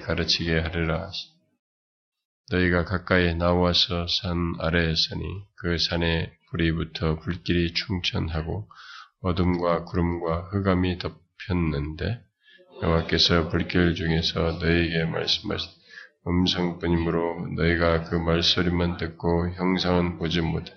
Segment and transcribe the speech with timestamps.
[0.00, 1.10] 가르치게 하리라.
[2.50, 5.24] 너희가 가까이 나와서 산 아래에 서니
[5.56, 8.68] 그 산에 불이 붙어 불길이 충천하고
[9.22, 12.20] 어둠과 구름과 흑암이 덮였는데
[12.82, 15.70] 여호와께서 불길 중에서 너희에게 말씀하신
[16.26, 20.74] 음성뿐이므로 너희가 그 말소리만 듣고 형상은 보지 못해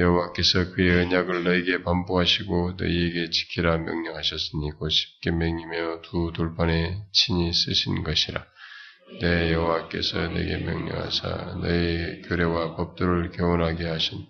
[0.00, 8.46] 여호와께서 그의 언약을 너희에게 반복하시고 너희에게 지키라 명령하셨으니 곧 십계명이며 두 돌판에 친히 쓰신 것이라.
[9.20, 14.24] 내 여호와께서 내게 명령하사 너희 규례와 법도를 교훈하게 하신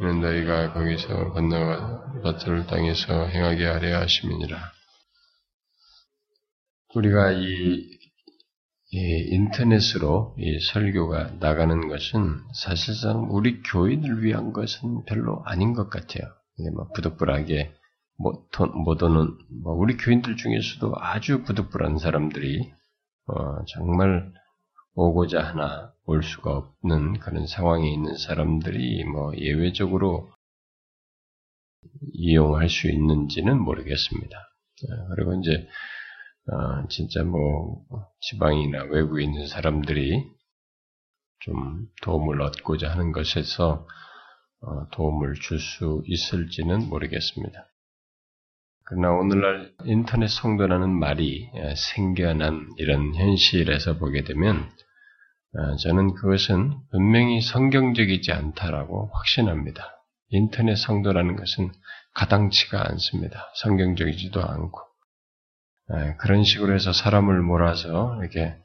[0.00, 4.72] 이는 너희가 거기서 건너가 밭을 땅에서 행하게 하려 하심이니라.
[6.94, 7.99] 우리가 이, 이
[8.92, 16.28] 인터넷으로 이 설교가 나가는 것은 사실상 우리 교인을 위한 것은 별로 아닌 것 같아요.
[16.74, 17.72] 뭐 부득불하게
[18.18, 22.70] 못, 못 오는 뭐 우리 교인들 중에서도 아주 부득불한 사람들이
[23.26, 24.32] 어, 정말
[24.94, 30.30] 오고자 하나 올 수가 없는 그런 상황에 있는 사람들이 뭐 예외적으로
[32.12, 34.36] 이용할 수 있는지는 모르겠습니다.
[34.36, 35.66] 어, 그리고 이제
[36.48, 37.84] 어, 진짜 뭐
[38.20, 40.24] 지방이나 외국에 있는 사람들이
[41.40, 43.86] 좀 도움을 얻고자 하는 것에서
[44.62, 47.66] 어, 도움을 줄 수 있을지는 모르겠습니다.
[48.84, 54.68] 그러나 오늘날 인터넷 성도라는 말이 생겨난 이런 현실에서 보게 되면
[55.82, 59.84] 저는 그것은 분명히 성경적이지 않다라고 확신합니다.
[60.30, 61.70] 인터넷 성도라는 것은
[62.14, 63.50] 가당치가 않습니다.
[63.56, 64.89] 성경적이지도 않고 예,
[66.18, 68.56] 그런 식으로 해서 사람을 몰아서 이렇게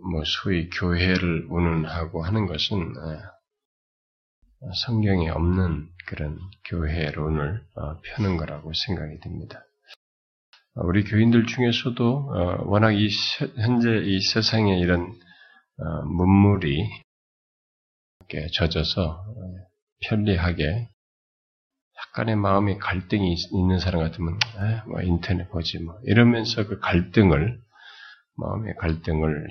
[0.00, 3.18] 뭐 소위 교회를 운운하고 하는 것은 예,
[4.86, 9.64] 성경에 없는 그런 교회론을 어, 펴는 거라고 생각이 듭니다.
[10.74, 13.08] 우리 교인들 중에서도 어, 워낙 이
[13.56, 15.00] 현재 이 세상에 이런
[15.78, 16.86] 어, 문물이
[18.20, 19.24] 이렇게 젖어서
[20.08, 20.88] 편리하게
[22.16, 24.38] 약간의 마음의 갈등이 있는 사람 같으면
[24.86, 27.60] 뭐 인터넷 보지 뭐 이러면서 그 갈등을
[28.36, 29.48] 마음의 갈등을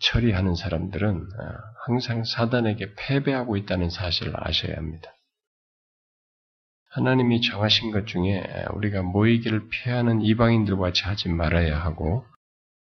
[0.00, 1.44] 처리하는 사람들은 어,
[1.86, 5.10] 항상 사단에게 패배하고 있다는 사실을 아셔야 합니다.
[6.90, 8.42] 하나님이 정하신 것 중에
[8.74, 12.24] 우리가 모이기를 피하는 이방인들과 같이 하지 말아야 하고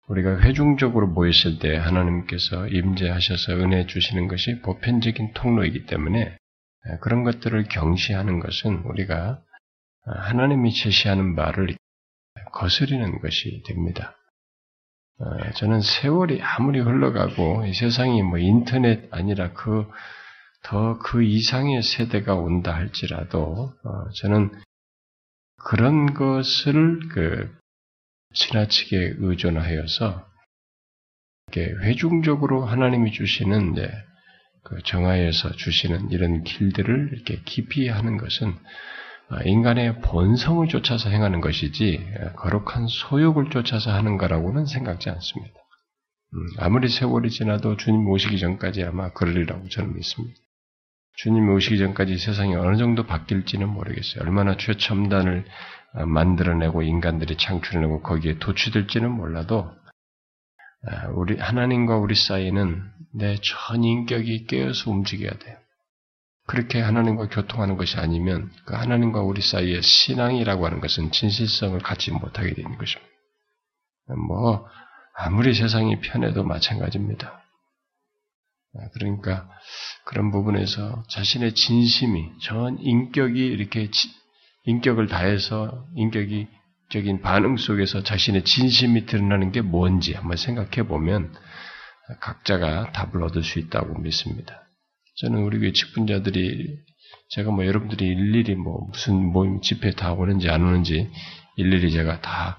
[0.08, 6.38] 우리가 회중적으로 모였을 때 하나님께서 임재하셔서 은혜 주시는 것이 보편적인 통로이기 때문에
[7.02, 9.42] 그런 것들을 경시하는 것은 우리가
[10.06, 11.76] 하나님이 제시하는 바를
[12.52, 14.16] 거스리는 것이 됩니다.
[15.18, 19.90] 어, 저는 세월이 아무리 흘러가고 이 세상이 뭐 인터넷 아니라 그
[20.64, 24.52] 더그 그 이상의 세대가 온다 할지라도 어, 저는
[25.64, 27.58] 그런 것을 그
[28.34, 30.26] 지나치게 의존하여서
[31.56, 33.90] 회중적으로 하나님이 주시는 이제
[34.66, 38.54] 그 정하여서 주시는 이런 길들을 이렇게 깊이 하는 것은
[39.30, 42.06] 아, 인간의 본성을 쫓아서 행하는 것이지
[42.36, 45.54] 거룩한 소욕을 쫓아서 하는 거라고는 생각지 않습니다.
[46.34, 50.40] 음, 아무리 세월이 지나도 주님 오시기 전까지 아마 그러리라고 저는 믿습니다.
[51.18, 54.24] 주님 오시기 전까지 세상이 어느 정도 바뀔지는 모르겠어요.
[54.24, 55.46] 얼마나 최첨단을
[55.94, 59.85] 아, 만들어내고 인간들이 창출해내고 거기에 도취될지는 몰라도 아,
[61.16, 65.58] 우리 하나님과 우리 사이에는 내 전 인격이 깨어서 움직여야 돼요.
[66.48, 72.54] 그렇게 하나님과 교통하는 것이 아니면 그 하나님과 우리 사이의 신앙이라고 하는 것은 진실성을 갖지 못하게
[72.54, 73.12] 되는 것입니다.
[74.28, 74.68] 뭐
[75.16, 77.42] 아무리 세상이 편해도 마찬가지입니다.
[78.94, 79.50] 그러니까
[80.04, 83.90] 그런 부분에서 자신의 진심이 전 인격이 이렇게
[84.66, 86.48] 인격을 다해서 인격이
[86.90, 91.34] 적인 반응 속에서 자신의 진심이 드러나는 게 뭔지 한번 생각해 보면
[92.22, 94.62] 각자가 답을 얻을 수 있다고 믿습니다.
[95.18, 96.78] 저는 우리 교회 직분자들이
[97.30, 101.10] 제가 뭐 여러분들이 일일이 뭐 무슨 모임 집회 다 오는지 안 오는지
[101.58, 102.58] 일일이 제가 다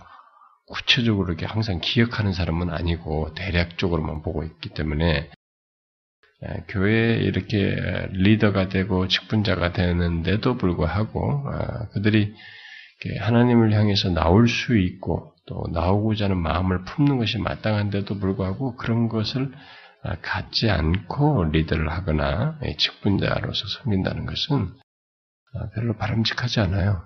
[0.67, 5.31] 구체적으로 이렇게 항상 기억하는 사람은 아니고 대략적으로만 보고 있기 때문에
[6.43, 12.35] 예, 교회에 이렇게 리더가 되고 직분자가 되는데도 불구하고 아, 그들이
[13.21, 19.53] 하나님을 향해서 나올 수 있고 또 나오고자 하는 마음을 품는 것이 마땅한데도 불구하고 그런 것을
[20.03, 24.73] 아, 갖지 않고 리더를 하거나 직분자로서 섬긴다는 것은
[25.55, 27.03] 아, 별로 바람직하지 않아요.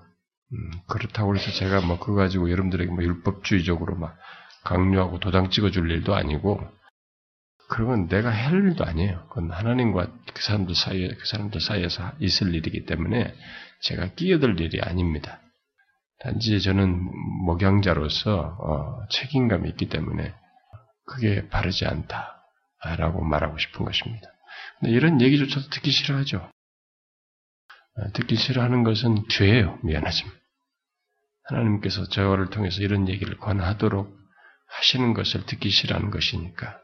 [0.53, 4.17] 음, 그렇다고 해서 제가 뭐 그거 가지고 여러분들에게 뭐 율법주의적으로 막
[4.65, 6.61] 강요하고 도장 찍어줄 일도 아니고
[7.69, 9.27] 그런 건 내가 할 일도 아니에요.
[9.29, 13.33] 그건 하나님과 그 사람들 사이에 그 사람들 사이에서 있을 일이기 때문에
[13.83, 15.41] 제가 끼어들 일이 아닙니다.
[16.21, 17.11] 단지 저는
[17.45, 20.35] 목양자로서 어, 책임감이 있기 때문에
[21.07, 24.29] 그게 바르지 않다라고 말하고 싶은 것입니다.
[24.79, 26.39] 근데 이런 얘기조차도 듣기 싫어하죠.
[27.97, 29.79] 어, 듣기 싫어하는 것은 죄예요.
[29.83, 30.33] 미안하지만.
[31.45, 34.15] 하나님께서 저를 통해서 이런 얘기를 권하도록
[34.69, 36.79] 하시는 것을 듣기 싫어하는 것이니까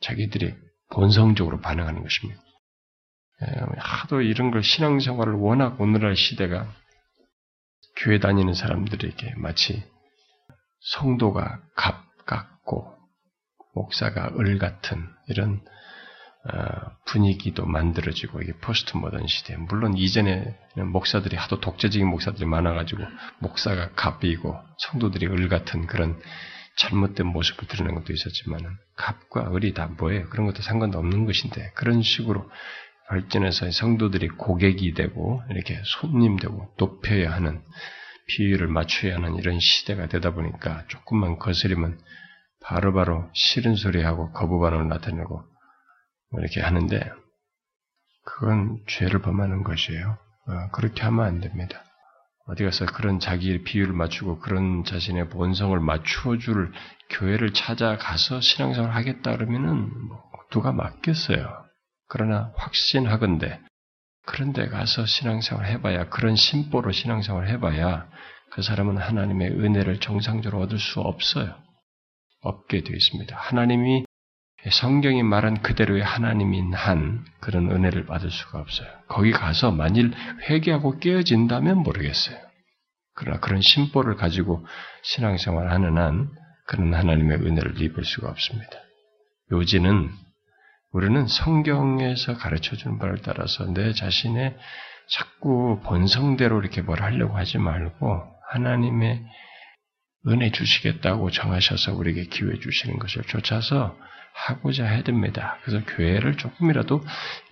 [0.00, 0.54] 자기들이
[0.92, 2.40] 본성적으로 반응하는 것입니다.
[3.42, 3.46] 예,
[3.76, 6.66] 하도 이런 걸 신앙생활을 워낙 오늘날 시대가
[7.96, 9.82] 교회 다니는 사람들에게 마치
[10.92, 12.94] 성도가 갑 같고
[13.74, 15.60] 목사가 을 같은 이런
[16.48, 19.56] 어, 분위기도 만들어지고 이게 포스트 모던 시대.
[19.56, 23.02] 물론 이전에는 목사들이 하도 독재적인 목사들이 많아가지고
[23.40, 26.20] 목사가 갑이고 성도들이 을 같은 그런
[26.76, 30.28] 잘못된 모습을 드러낸 것도 있었지만은 갑과 을이 다 뭐예요?
[30.28, 32.48] 그런 것도 상관도 없는 것인데 그런 식으로
[33.08, 37.62] 발전해서 성도들이 고객이 되고 이렇게 손님 되고 높여야 하는
[38.28, 41.98] 비율을 맞춰야 하는 이런 시대가 되다 보니까 조금만 거스리면
[42.62, 45.44] 바로바로 싫은 소리하고 거부 반응을 나타내고
[46.30, 47.12] 뭐 이렇게 하는데
[48.24, 50.18] 그건 죄를 범하는 것이에요.
[50.48, 51.84] 어, 그렇게 하면 안 됩니다.
[52.48, 56.72] 어디 가서 그런 자기의 비율을 맞추고 그런 자신의 본성을 맞추어줄
[57.10, 61.65] 교회를 찾아가서 신앙생활을 하겠다 그러면은 뭐 누가 맞겠어요.
[62.08, 63.60] 그러나 확신하건대
[64.26, 68.08] 그런데 가서 신앙생활 해봐야 그런 심보로 신앙생활 해봐야
[68.50, 71.54] 그 사람은 하나님의 은혜를 정상적으로 얻을 수 없어요.
[72.40, 73.36] 없게 되어 있습니다.
[73.36, 74.04] 하나님이
[74.70, 78.88] 성경이 말한 그대로의 하나님인 한 그런 은혜를 받을 수가 없어요.
[79.08, 80.12] 거기 가서 만일
[80.48, 82.36] 회개하고 깨어진다면 모르겠어요.
[83.14, 84.66] 그러나 그런 심보를 가지고
[85.02, 86.30] 신앙생활 하는 한
[86.66, 88.72] 그런 하나님의 은혜를 입을 수가 없습니다.
[89.52, 90.10] 요지는
[90.96, 94.56] 우리는 성경에서 가르쳐 주는 바를 따라서 내 자신의
[95.10, 99.22] 자꾸 본성대로 이렇게 뭘 하려고 하지 말고 하나님의
[100.28, 103.96] 은혜 주시겠다고 정하셔서 우리에게 기회 주시는 것을 쫓아서
[104.36, 105.56] 하고자 해야 됩니다.
[105.62, 107.02] 그래서 교회를 조금이라도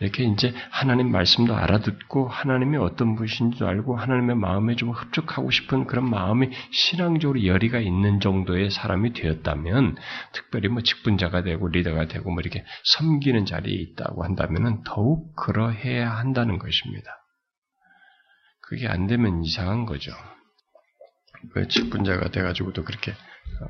[0.01, 6.09] 이렇게 이제 하나님 말씀도 알아듣고 하나님이 어떤 분이신지도 알고 하나님의 마음에 좀 흡족하고 싶은 그런
[6.11, 9.97] 마음이 신앙적으로 열의가 있는 정도의 사람이 되었다면
[10.33, 16.59] 특별히 뭐 직분자가 되고 리더가 되고 뭐 이렇게 섬기는 자리에 있다고 한다면은 더욱 그러해야 한다는
[16.59, 17.11] 것입니다.
[18.61, 20.13] 그게 안 되면 이상한 거죠.
[21.53, 23.13] 그 직분자가 돼가지고도 그렇게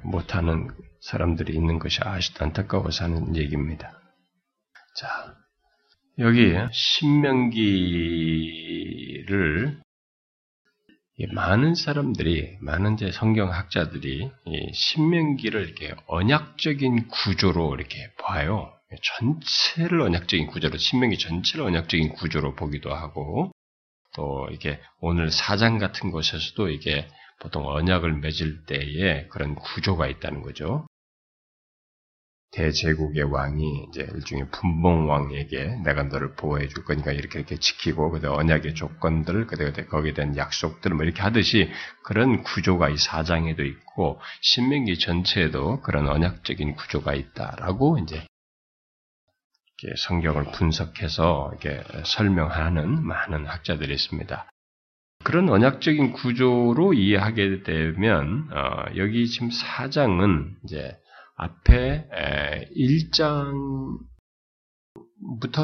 [0.03, 0.69] 못하는
[1.01, 4.01] 사람들이 있는 것이 아직도 안타까워서 하는 얘기입니다.
[4.97, 5.35] 자,
[6.19, 8.15] 여기 신명기를
[11.33, 14.31] 많은 사람들이, 많은 제 성경학자들이
[14.73, 18.73] 신명기를 이렇게 언약적인 구조로 이렇게 봐요.
[19.03, 23.51] 전체를 언약적인 구조로, 신명기 전체를 언약적인 구조로 보기도 하고,
[24.15, 27.09] 또 이게 오늘 사장 같은 곳에서도 이게
[27.41, 30.87] 보통 언약을 맺을 때에 그런 구조가 있다는 거죠.
[32.55, 38.33] 대제국의 왕이 이제 일종의 분봉 왕에게 내가 너를 보호해 줄 거니까 이렇게 이렇게 지키고 그다
[38.33, 41.71] 언약의 조건들 그다 그다 거기에 대한 약속들 뭐 이렇게 하듯이
[42.05, 48.25] 그런 구조가 이 사장에도 있고 신명기 전체에도 그런 언약적인 구조가 있다라고 이제
[49.97, 54.49] 성경을 분석해서 이렇게 설명하는 많은 학자들이 있습니다.
[55.25, 60.97] 그런 언약적인 구조로 이해하게 되면 어, 여기 지금 4장은 이제
[61.37, 62.09] 앞에
[62.77, 63.99] 1장부터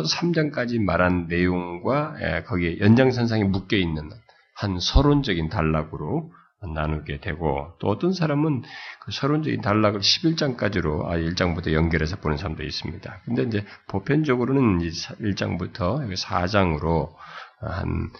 [0.04, 4.10] 3장까지 말한 내용과 거기에 연장선상에 묶여 있는
[4.56, 6.32] 한 서론적인 단락으로
[6.74, 8.62] 나누게 되고 또 어떤 사람은
[9.00, 13.22] 그 서론적인 단락을 11장까지로 아 1장부터 연결해서 보는 사람도 있습니다.
[13.24, 17.14] 근데 이제 보편적으로는 1장부터 4장으로
[17.60, 18.10] 한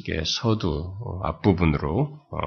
[0.00, 2.38] 이게 서두 앞부분으로 어,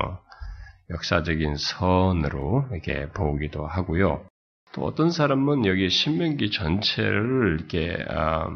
[0.90, 4.26] 역사적인 선으로 이렇게 보기도 하고요.
[4.72, 8.48] 또 어떤 사람은 여기 신명기 전체를 이렇게 아,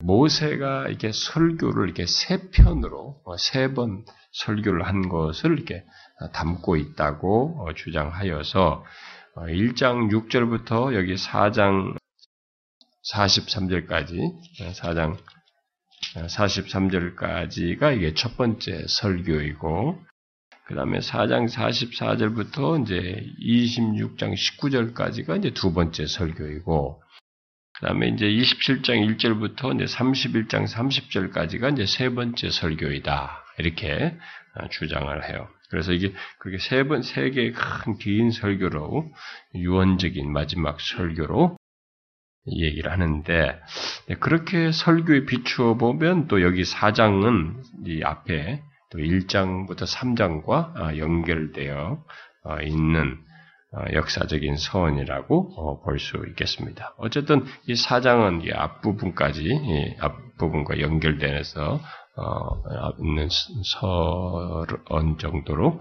[0.00, 5.84] 모세가 이렇게 설교를 이렇게 세 편으로 어, 세번 설교를 한 것을 이렇게
[6.32, 8.84] 담고 있다고 어, 주장하여서
[9.36, 11.96] 1장 6절부터 여기 4장
[13.12, 14.16] 43절까지
[14.74, 15.16] 4장
[16.14, 19.98] 43절까지가 이게 첫 번째 설교이고,
[20.66, 27.02] 그 다음에 4장 44절부터 이제 26장 19절까지가 이제 두 번째 설교이고,
[27.78, 33.44] 그 다음에 이제 27장 1절부터 이제 31장 30절까지가 이제 세 번째 설교이다.
[33.58, 34.16] 이렇게
[34.54, 35.48] 어, 주장을 해요.
[35.70, 39.10] 그래서 이게 그게 세 번, 세 개의 큰 긴 설교로,
[39.54, 41.56] 유언적인 마지막 설교로
[42.46, 43.60] 얘기를 하는데
[44.08, 52.02] 네, 그렇게 설교에 비추어 보면 또 여기 사장은 이 앞에 또 1장부터 3장과 연결되어
[52.64, 53.18] 있는
[53.94, 56.94] 역사적인 서원이라고 볼 수 있겠습니다.
[56.98, 61.80] 어쨌든 이 4장은 이 앞부분까지 앞부분과 연결되어서
[62.98, 63.28] 있는
[63.64, 65.80] 서원 정도로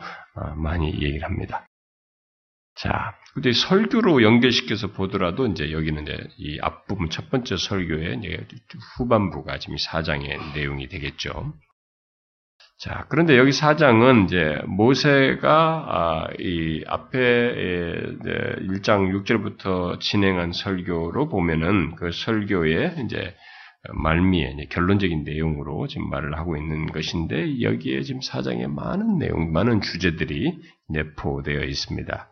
[0.56, 1.66] 많이 얘기를 합니다.
[2.76, 8.22] 자, 근데 설교로 연결시켜서 보더라도 이제 여기는 이제 이 앞부분 첫 번째 설교의
[8.98, 11.54] 후반부가 지금 사장의 내용이 되겠죠.
[12.80, 17.18] 자, 그런데 여기 사장은 이제 모세가 아, 이 앞에
[18.68, 23.36] 1장 6절부터 진행한 설교로 보면은 그 설교의 이제
[23.94, 29.82] 말미에 이제 결론적인 내용으로 지금 말을 하고 있는 것인데 여기에 지금 사장에 많은 내용, 많은
[29.82, 30.60] 주제들이
[30.90, 32.31] 내포되어 있습니다.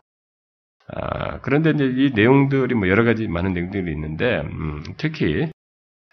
[0.92, 5.50] 아, 그런데 이제 이 내용들이 뭐 여러 가지 많은 내용들이 있는데, 음, 특히,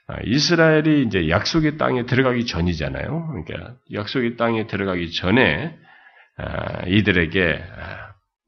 [0.07, 3.27] 아, 이스라엘이 이제 약속의 땅에 들어가기 전이잖아요.
[3.27, 5.77] 그러니까 약속의 땅에 들어가기 전에
[6.38, 8.07] 아, 이들에게 아,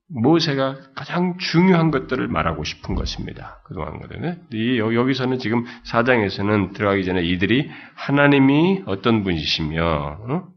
[0.09, 3.61] 모세가 가장 중요한 것들을 말하고 싶은 것입니다.
[3.65, 4.35] 그동안 거든요.
[4.95, 10.47] 여기서는 지금 사장에서는 들어가기 전에 이들이 하나님이 어떤 분이시며, 어?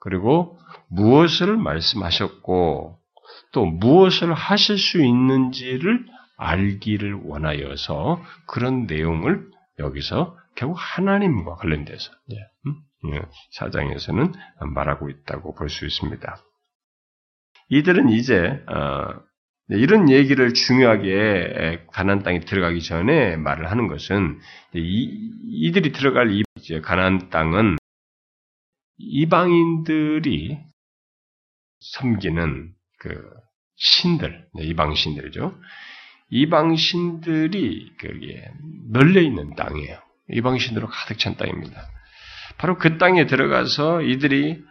[0.00, 0.58] 그리고
[0.90, 2.98] 무엇을 말씀하셨고,
[3.56, 6.04] 또 무엇을 하실 수 있는지를
[6.36, 12.12] 알기를 원하여서 그런 내용을 여기서 결국 하나님과 관련돼서
[12.66, 13.22] 음?
[13.52, 14.34] 사장에서는
[14.74, 16.36] 말하고 있다고 볼 수 있습니다.
[17.70, 19.22] 이들은 이제 어,
[19.70, 24.38] 이런 얘기를 중요하게 가난 땅에 들어가기 전에 말을 하는 것은
[24.74, 26.42] 이, 들이 들어갈 이
[26.82, 27.78] 가난 땅은
[28.98, 30.58] 이방인들이
[31.80, 33.45] 섬기는 그
[33.76, 35.54] 신들, 네, 이방 신들이죠.
[36.30, 38.50] 이방 신들이 거기에
[38.90, 39.98] 널려 있는 땅이에요.
[40.32, 41.80] 이방 신으로 가득 찬 땅입니다.
[42.58, 44.62] 바로 그 땅에 들어가서 이들이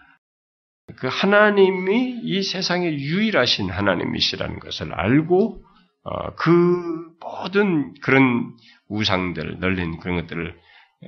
[0.97, 5.63] 그 하나님이 이 세상에 유일하신 하나님이시라는 것을 알고
[6.03, 8.55] 어, 그 모든 그런
[8.89, 10.55] 우상들 널린 그런 것들을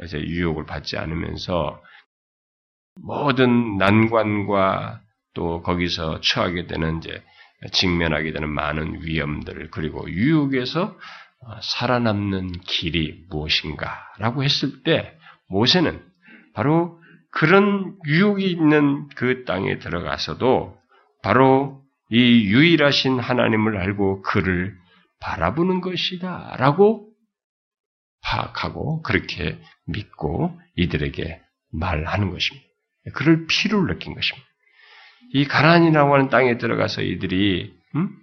[0.03, 1.81] 이제 유혹을 받지 않으면서
[2.95, 5.01] 모든 난관과
[5.35, 7.23] 또 거기서 처하게 되는 이제
[7.71, 10.97] 직면하게 되는 많은 위험들 그리고 유혹에서
[11.39, 15.17] 어, 살아남는 길이 무엇인가라고 했을 때
[15.49, 16.03] 모세는
[16.53, 16.99] 바로
[17.31, 20.77] 그런 유혹이 있는 그 땅에 들어가서도
[21.21, 24.75] 바로 이 유일하신 하나님을 알고 그를
[25.19, 27.07] 바라보는 것이다 라고
[28.23, 32.67] 파악하고 그렇게 믿고 이들에게 말하는 것입니다.
[33.13, 34.46] 그럴 필요를 느낀 것입니다.
[35.33, 38.17] 이 가난이라고 하는 땅에 들어가서 이들이 음?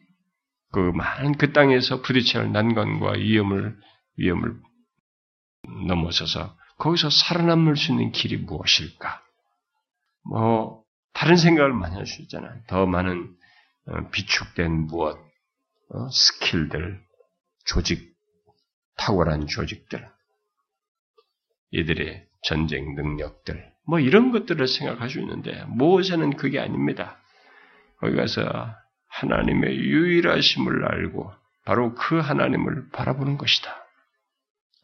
[0.73, 3.77] 그 많은 그 땅에서 부딪혀야 할 난관과 위험을
[4.17, 4.57] 위험을
[5.87, 9.23] 넘어서서 거기서 살아남을 수 있는 길이 무엇일까?
[10.29, 10.83] 뭐
[11.13, 12.61] 다른 생각을 많이 할 수 있잖아요.
[12.67, 13.37] 더 많은
[13.87, 15.19] 어, 비축된 무엇,
[15.91, 17.01] 어, 스킬들,
[17.67, 18.15] 조직,
[18.97, 20.11] 탁월한 조직들,
[21.71, 27.19] 이들의 전쟁 능력들, 뭐 이런 것들을 생각할 수 있는데 모세는 그게 아닙니다.
[27.99, 28.75] 거기 가서
[29.09, 31.33] 하나님의 유일하심을 알고
[31.65, 33.75] 바로 그 하나님을 바라보는 것이다.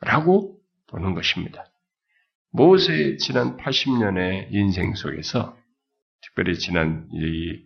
[0.00, 1.64] 라고 보는 것입니다.
[2.52, 5.56] 모세의 지난 80년의 인생 속에서
[6.22, 7.62] 특별히 지난 이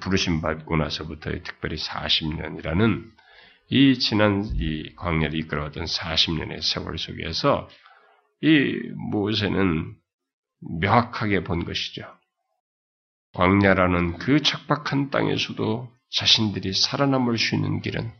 [0.00, 3.04] 부르심 받고 나서부터의 특별히 40년이라는
[3.68, 7.68] 이 지난 이 광야를 이끌어왔던 40년의 세월 속에서
[8.42, 8.78] 이
[9.10, 9.94] 모세는
[10.80, 12.02] 명확하게 본 것이죠.
[13.34, 18.12] 광야라는 그 척박한 땅에서도 자신들이 살아남을 수 있는 길은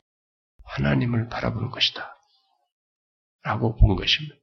[0.64, 2.16] 하나님을 바라보는 것이다.
[3.42, 4.36] 라고 본 것입니다.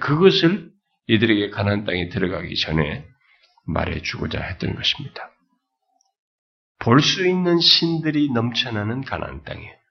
[0.00, 0.72] 그것을
[1.06, 3.06] 이들에게 가난 땅에 들어가기 전에
[3.66, 5.30] 말해주고자 했던 것입니다.
[6.78, 9.83] 볼 수 있는 신들이 넘쳐나는 가난 땅이에요.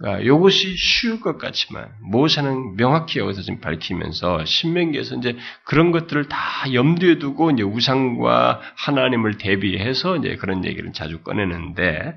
[0.00, 6.38] 이것이 그러니까 쉬울 것 같지만 모세는 명확히 여기서 지금 밝히면서 신명기에서 이제 그런 것들을 다
[6.72, 12.14] 염두에 두고 이제 우상과 하나님을 대비해서 이제 그런 얘기를 자주 꺼내는데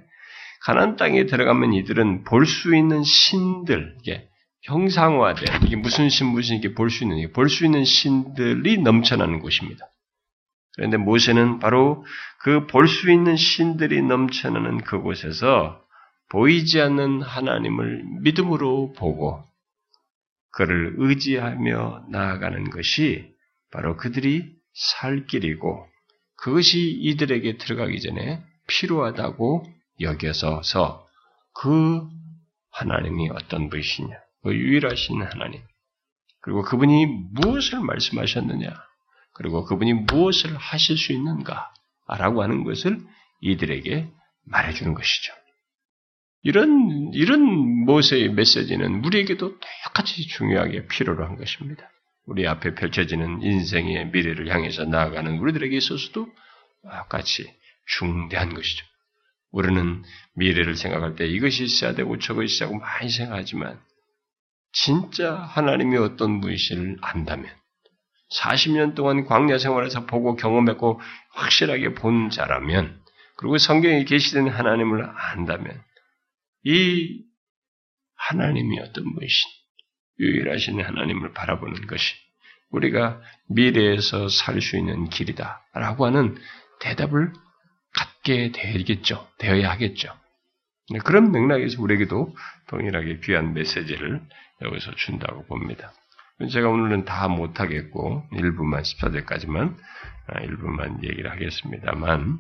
[0.62, 4.30] 가난 땅에 들어가면 이들은 볼 수 있는 신들 이게
[4.64, 9.86] 형상화된 이게 무슨 신 무슨 이게 볼 수 있는 볼 수 있는 신들이 넘쳐나는 곳입니다.
[10.78, 12.06] 그런데 모세는 바로
[12.40, 15.83] 그 볼 수 있는 신들이 넘쳐나는 그곳에서
[16.34, 19.44] 보이지 않는 하나님을 믿음으로 보고
[20.50, 23.32] 그를 의지하며 나아가는 것이
[23.72, 25.88] 바로 그들이 살 길이고
[26.36, 29.64] 그것이 이들에게 들어가기 전에 필요하다고
[30.02, 31.08] 여겨서서
[31.54, 32.10] 그
[32.72, 35.62] 하나님이 어떤 분이시냐, 그 유일하신 하나님,
[36.42, 38.74] 그리고 그분이 무엇을 말씀하셨느냐,
[39.34, 43.00] 그리고 그분이 무엇을 하실 수 있는가라고 하는 것을
[43.42, 44.10] 이들에게
[44.46, 45.43] 말해주는 것이죠.
[46.44, 47.42] 이런 이런
[47.86, 51.90] 모세의 메시지는 우리에게도 똑같이 중요하게 필요로 한 것입니다.
[52.26, 56.28] 우리 앞에 펼쳐지는 인생의 미래를 향해서 나아가는 우리들에게 있어서도
[56.84, 57.50] 똑같이
[57.86, 58.86] 중대한 것이죠.
[59.52, 60.04] 우리는
[60.36, 63.80] 미래를 생각할 때 이것이 있어야 되고 저것이 있어야 하고 많이 생각하지만
[64.74, 67.50] 진짜 하나님이 어떤 분이신을 안다면
[68.34, 71.00] 40년 동안 광야 생활에서 보고 경험했고
[71.36, 73.00] 확실하게 본 자라면
[73.38, 75.82] 그리고 성경에 계시된 하나님을 안다면
[76.64, 77.24] 이
[78.16, 79.50] 하나님이 어떤 분이신
[80.20, 82.16] 유일하신 하나님을 바라보는 것이
[82.70, 86.38] 우리가 미래에서 살 수 있는 길이다 라고 하는
[86.80, 87.34] 대답을
[87.94, 89.28] 갖게 되겠죠.
[89.38, 90.14] 되어야 하겠죠.
[91.06, 92.36] 그런 맥락에서 우리에게도
[92.68, 94.22] 동일하게 귀한 메시지를
[94.62, 95.94] 여기서 준다고 봅니다.
[96.52, 99.78] 제가 오늘은 다 못하겠고, 일부만 14절까지만,
[100.28, 102.40] 아, 일부만 얘기를 하겠습니다만,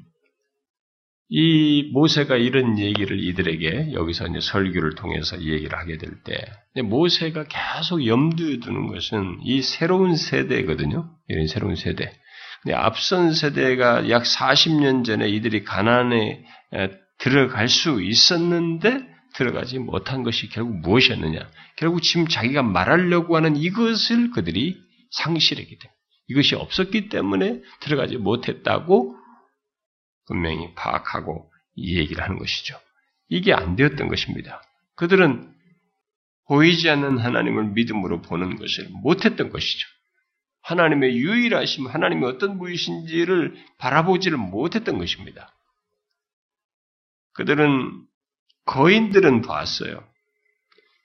[1.29, 6.45] 이 모세가 이런 얘기를 이들에게 여기서 이제 설교를 통해서 얘기를 하게 될 때,
[6.81, 11.09] 모세가 계속 염두에 두는 것은 이 새로운 세대거든요.
[11.27, 12.11] 이런 새로운 세대.
[12.71, 16.43] 앞선 세대가 약 40년 전에 이들이 가난에
[17.19, 21.39] 들어갈 수 있었는데 들어가지 못한 것이 결국 무엇이었느냐?
[21.77, 24.77] 결국 지금 자기가 말하려고 하는 이것을 그들이
[25.11, 25.93] 상실했기 때문에
[26.29, 29.15] 이것이 없었기 때문에 들어가지 못했다고
[30.25, 32.79] 분명히 파악하고 이 얘기를 하는 것이죠.
[33.29, 34.61] 이게 안 되었던 것입니다.
[34.95, 35.53] 그들은
[36.45, 39.87] 보이지 않는 하나님을 믿음으로 보는 것을 못했던 것이죠.
[40.61, 45.53] 하나님의 유일하심, 하나님이 어떤 분이신지를 바라보지를 못했던 것입니다.
[47.33, 48.05] 그들은
[48.65, 50.03] 거인들은 봤어요.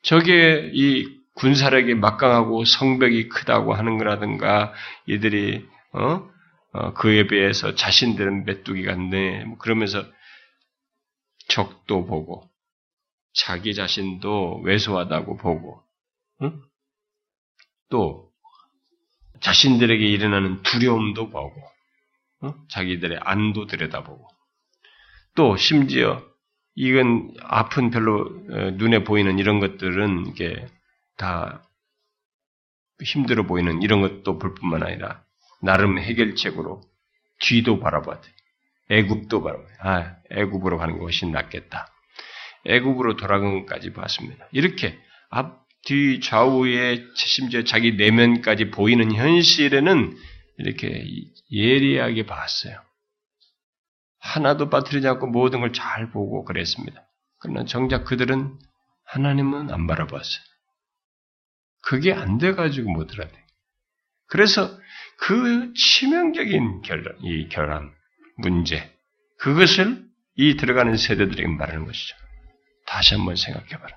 [0.02, 4.72] 저게 이 군사력이 막강하고 성벽이 크다고 하는 거라든가
[5.06, 6.28] 이들이 어?
[6.72, 9.44] 어, 그에 비해서 자신들은 메뚜기 같네.
[9.44, 10.04] 뭐 그러면서
[11.48, 12.48] 적도 보고
[13.32, 15.82] 자기 자신도 왜소하다고 보고
[16.42, 16.60] 응?
[17.88, 18.30] 또
[19.40, 21.54] 자신들에게 일어나는 두려움도 보고
[22.44, 22.54] 응?
[22.68, 24.28] 자기들의 안도 들여다보고
[25.34, 26.22] 또 심지어
[26.74, 30.66] 이건 아픈 별로 어, 눈에 보이는 이런 것들은 이게
[31.16, 31.64] 다
[33.02, 35.24] 힘들어 보이는 이런 것도 볼 뿐만 아니라
[35.62, 36.82] 나름 해결책으로
[37.40, 37.80] 뒤도
[38.20, 38.28] 돼.
[38.90, 39.72] 애굽도 바라봐야 돼.
[39.80, 41.86] 아, 애굽으로 가는 게 훨씬 낫겠다.
[42.66, 44.46] 애굽으로 돌아간 것까지 봤습니다.
[44.52, 44.98] 이렇게
[45.30, 50.16] 앞, 뒤, 좌우에 심지어 자기 내면까지 보이는 현실에는
[50.58, 51.04] 이렇게
[51.52, 52.80] 예리하게 봤어요.
[54.20, 57.02] 하나도 빠뜨리지 않고 모든 걸 잘 보고 그랬습니다.
[57.38, 58.58] 그러나 정작 그들은
[59.04, 60.42] 하나님은 안 바라봤어요.
[61.82, 63.46] 그게 안 돼가지고 못 들어야 돼.
[64.26, 64.76] 그래서
[65.18, 67.90] 그 치명적인 결론, 이 결함,
[68.36, 68.90] 문제,
[69.38, 70.04] 그것을
[70.36, 72.16] 이 들어가는 세대들에게 말하는 것이죠.
[72.86, 73.96] 다시 한번 생각해봐라.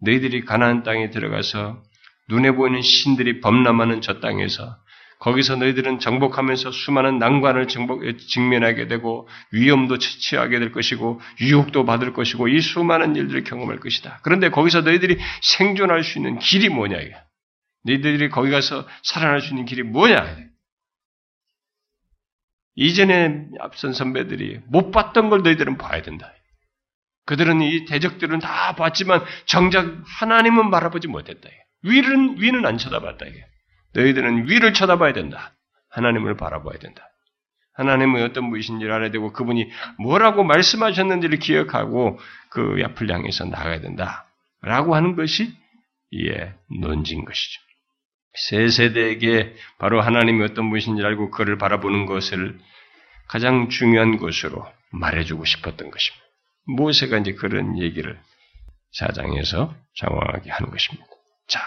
[0.00, 1.82] 너희들이 가나안 땅에 들어가서
[2.28, 4.76] 눈에 보이는 신들이 범람하는 저 땅에서
[5.18, 12.48] 거기서 너희들은 정복하면서 수많은 난관을 정복, 직면하게 되고 위험도 처치하게 될 것이고 유혹도 받을 것이고
[12.48, 14.20] 이 수많은 일들을 경험할 것이다.
[14.22, 17.14] 그런데 거기서 너희들이 생존할 수 있는 길이 뭐냐 이게.
[17.84, 20.36] 너희들이 거기 가서 살아날 수 있는 길이 뭐냐?
[22.76, 26.32] 이전에 앞선 선배들이 못 봤던 걸 너희들은 봐야 된다.
[27.26, 31.48] 그들은 이 대적들은 다 봤지만 정작 하나님은 바라보지 못했다.
[31.82, 33.26] 위는 위는 안 쳐다봤다.
[33.94, 35.54] 너희들은 위를 쳐다봐야 된다.
[35.90, 37.08] 하나님을 바라봐야 된다.
[37.74, 39.68] 하나님은 어떤 분이신지를 알아야 되고 그분이
[39.98, 42.18] 뭐라고 말씀하셨는지를 기억하고
[42.50, 44.26] 그 앞을 향해서 나가야 된다.
[44.62, 45.52] 라고 하는 것이
[46.10, 47.63] 이에 논진 것이죠.
[48.34, 52.58] 세 세대에게 바로 하나님이 어떤 분이신지 알고 그를 바라보는 것을
[53.28, 56.24] 가장 중요한 것으로 말해주고 싶었던 것입니다.
[56.66, 58.18] 모세가 이제 그런 얘기를
[58.92, 61.06] 사장에서 장황하게 하는 것입니다.
[61.46, 61.60] 자,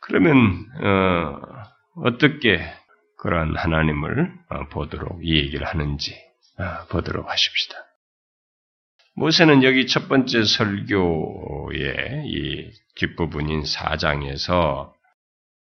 [0.00, 2.60] 그러면 어, 떻게
[3.18, 6.14] 그러한 하나님을 어, 보도록 이 얘기를 하는지
[6.58, 7.76] 어, 보도록 하십시다.
[9.14, 14.95] 모세는 여기 첫 번째 설교의 이 뒷부분인 4장에서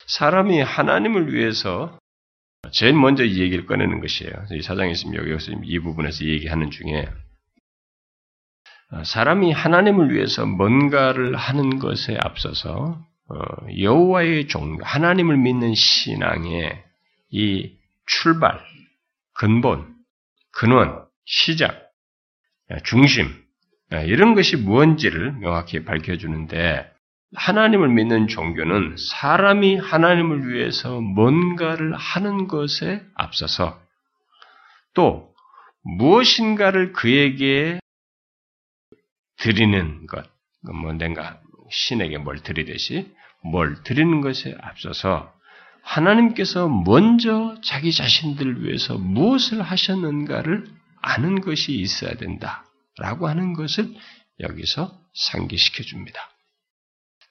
[0.07, 1.99] 사람이 하나님을 위해서
[2.73, 4.33] 제일 먼저 이 얘기를 꺼내는 것이에요.
[4.53, 7.07] 이 사장에 있으면 여기서 이 부분에서 얘기하는 중에
[9.05, 13.37] 사람이 하나님을 위해서 뭔가를 하는 것에 앞서서 어,
[13.79, 16.85] 여호와의 종, 하나님을 믿는 신앙의
[17.31, 17.73] 이
[18.07, 18.61] 출발,
[19.33, 19.95] 근본,
[20.53, 21.91] 근원, 시작,
[22.85, 23.27] 중심
[23.91, 26.94] 이런 것이 무언지를 명확히 밝혀주는데
[27.35, 33.81] 하나님을 믿는 종교는 사람이 하나님을 위해서 뭔가를 하는 것에 앞서서
[34.95, 35.35] 또
[35.83, 37.81] 무엇인가를 그에게
[39.37, 40.25] 드리는 것,
[40.63, 45.33] 뭔가 신에게 뭘 드리듯이 뭘 드리는 것에 앞서서
[45.83, 50.67] 하나님께서 먼저 자기 자신들을 위해서 무엇을 하셨는가를
[51.03, 52.65] 아는 것이 있어야 된다
[52.97, 53.93] 라고 하는 것을
[54.41, 56.34] 여기서 상기시켜 줍니다.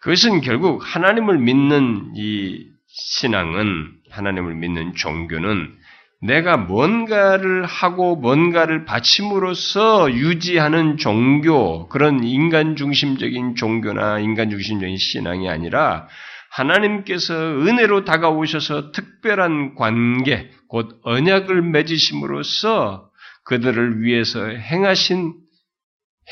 [0.03, 5.77] 그것은 결국 하나님을 믿는 이 신앙은 하나님을 믿는 종교는
[6.21, 16.07] 내가 뭔가를 하고 뭔가를 바침으로써 유지하는 종교, 그런 인간 중심적인 종교나 인간 중심적인 신앙이 아니라
[16.51, 23.09] 하나님께서 은혜로 다가오셔서 특별한 관계, 곧 언약을 맺으심으로써
[23.45, 25.33] 그들을 위해서 행하신,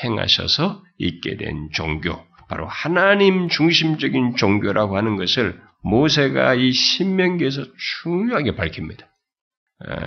[0.04, 7.62] 행하셔서 있게 된 종교, 바로 하나님 중심적인 종교라고 하는 것을 모세가 이 신명기에서
[8.02, 9.06] 중요하게 밝힙니다.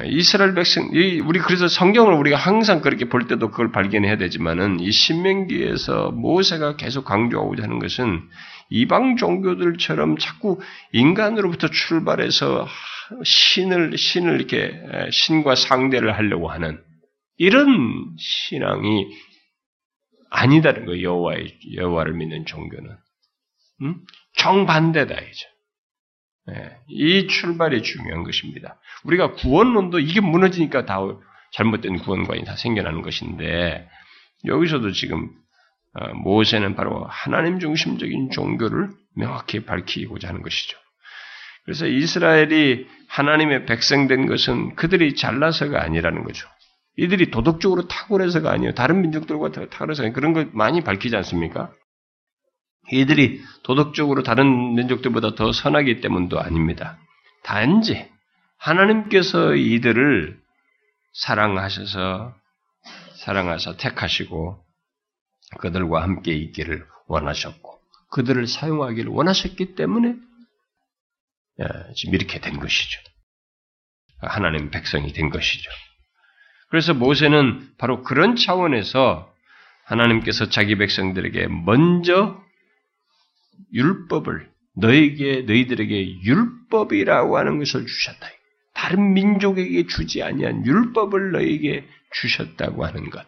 [0.06, 6.12] 이스라엘 백성, 우리 그래서 성경을 우리가 항상 그렇게 볼 때도 그걸 발견해야 되지만은 이 신명기에서
[6.12, 8.22] 모세가 계속 강조하고자 하는 것은
[8.70, 10.60] 이방 종교들처럼 자꾸
[10.94, 12.68] 인간으로부터 출발해서
[13.24, 14.72] 신을 신을 이렇게
[15.12, 16.80] 신과 상대를 하려고 하는
[17.38, 19.08] 이런 신앙이
[20.36, 21.02] 아니다는 거예요.
[21.02, 22.98] 여호와의 여호와를 믿는 종교는
[23.82, 24.02] 음?
[24.38, 25.48] 정반대다 이죠.
[26.48, 28.80] 네, 이 출발이 중요한 것입니다.
[29.04, 31.00] 우리가 구원론도 이게 무너지니까 다
[31.54, 33.90] 잘못된 구원관이 다 생겨나는 것인데
[34.46, 35.32] 여기서도 지금
[35.94, 40.78] 어, 모세는 바로 하나님 중심적인 종교를 명확히 밝히고자 하는 것이죠.
[41.64, 46.48] 그래서 이스라엘이 하나님의 백성된 것은 그들이 잘나서가 아니라는 거죠.
[46.98, 48.74] 이들이 도덕적으로 탁월해서가 아니에요.
[48.74, 51.74] 다른 민족들과 탁월해서 그런 걸 많이 밝히지 않습니까?
[52.92, 57.00] 이들이 도덕적으로 다른 민족들보다 더 선하기 때문도 아닙니다.
[57.44, 58.10] 단지
[58.58, 60.40] 하나님께서 이들을
[61.14, 62.36] 사랑하셔서
[63.16, 64.64] 사랑하셔 택하시고
[65.60, 67.80] 그들과 함께 있기를 원하셨고
[68.12, 70.16] 그들을 사용하기를 원하셨기 때문에
[71.60, 73.02] 예, 지금 이렇게 된 것이죠.
[74.22, 75.70] 하나님 백성이 된 것이죠.
[76.70, 79.32] 그래서 모세는 바로 그런 차원에서
[79.86, 82.44] 하나님께서 자기 백성들에게 먼저
[83.74, 88.28] 율법을 너에게 너희들에게 율법이라고 하는 것을 주셨다.
[88.74, 93.26] 다른 민족에게 주지 아니한 율법을 너에게 주셨다고 하는 것.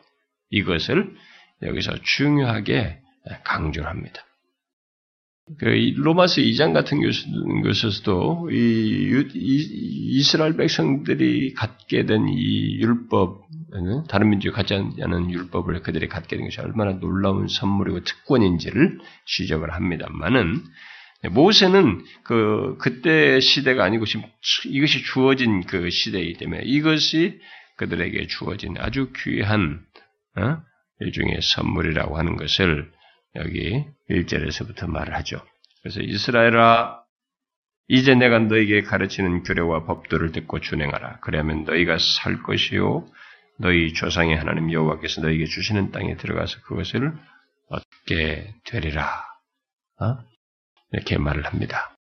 [0.50, 1.16] 이것을
[1.62, 3.00] 여기서 중요하게
[3.44, 4.27] 강조합니다.
[5.60, 7.00] 그 로마서 2장 같은
[7.64, 9.24] 것에서도 이,
[10.10, 13.48] 이스라엘 백성들이 갖게 된 이 율법,
[14.10, 20.64] 다른 민족이 갖지 않은 율법을 그들이 갖게 된 것이 얼마나 놀라운 선물이고 특권인지를 지적을 합니다만은
[21.32, 24.26] 모세는 그 그때 시대가 아니고 지금
[24.66, 27.40] 이것이 주어진 그 시대이기 때문에 이것이
[27.78, 29.82] 그들에게 주어진 아주 귀한
[30.38, 30.58] 어?
[31.00, 32.92] 일종의 선물이라고 하는 것을
[33.38, 35.40] 여기 1절에서부터 말을 하죠.
[35.82, 37.02] 그래서 이스라엘아
[37.88, 41.20] 이제 내가 너에게 가르치는 규례와 법도를 듣고 준행하라.
[41.22, 43.08] 그러면 너희가 살 것이요
[43.60, 47.14] 너희 조상의 하나님 여호와께서 너희에게 주시는 땅에 들어가서 그것을
[47.70, 49.24] 얻게 되리라.
[50.00, 50.18] 어?
[50.92, 51.96] 이렇게 말을 합니다.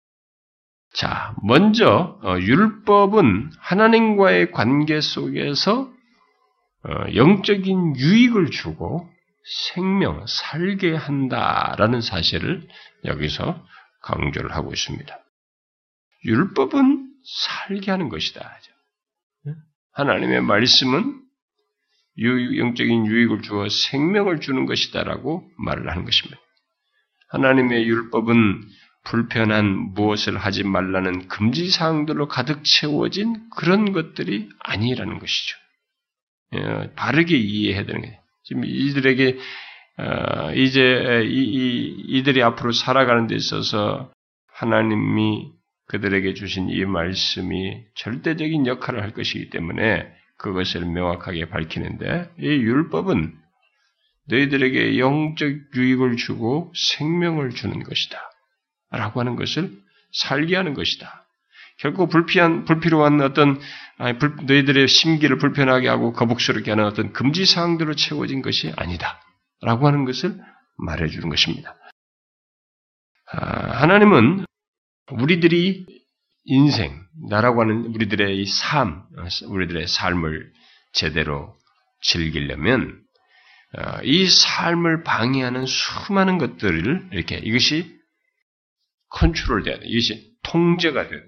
[0.93, 5.91] 자, 먼저 어, 율법은 하나님과의 관계 속에서
[6.83, 9.09] 어, 영적인 유익을 주고
[9.45, 12.67] 생명, 살게 한다라는 사실을
[13.03, 13.65] 여기서
[14.01, 15.19] 강조를 하고 있습니다.
[16.25, 18.59] 율법은 살게 하는 것이다.
[19.93, 21.21] 하나님의 말씀은
[22.17, 26.39] 영적인 유익을 주어 생명을 주는 것이다라고 말을 하는 것입니다.
[27.29, 28.63] 하나님의 율법은
[29.03, 35.57] 불편한 무엇을 하지 말라는 금지 사항들로 가득 채워진 그런 것들이 아니라는 것이죠.
[36.55, 38.24] 예, 바르게 이해해야 되는 거예요.
[38.45, 39.37] 지금 이들에게
[39.97, 44.11] 어, 이제 이, 들이 앞으로 살아가는 데 있어서
[44.47, 45.51] 하나님이
[45.87, 53.35] 그들에게 주신 이 말씀이 절대적인 역할을 할 것이기 때문에 그것을 명확하게 밝히는데 이 율법은
[54.27, 58.19] 너희들에게 영적 유익을 주고 생명을 주는 것이다.
[58.91, 59.71] 라고 하는 것을
[60.11, 61.24] 살게 하는 것이다.
[61.77, 63.59] 결국 불필요한, 불필요한 어떤
[63.97, 69.21] 아니, 불, 너희들의 심기를 불편하게 하고 거북스럽게 하는 어떤 금지 사항들로 채워진 것이 아니다.
[69.61, 70.37] 라고 하는 것을
[70.77, 71.75] 말해주는 것입니다.
[73.31, 74.45] 아, 하나님은
[75.11, 75.85] 우리들이
[76.45, 79.03] 인생, 나라고 하는 우리들의 이 삶,
[79.47, 80.51] 우리들의 삶을
[80.93, 81.55] 제대로
[82.01, 83.01] 즐기려면
[83.77, 87.93] 어, 이 삶을 방해하는 수많은 것들을 이렇게 이것이
[89.09, 89.85] 컨트롤 돼야 돼.
[89.85, 91.25] 이것이 통제가 돼야 돼.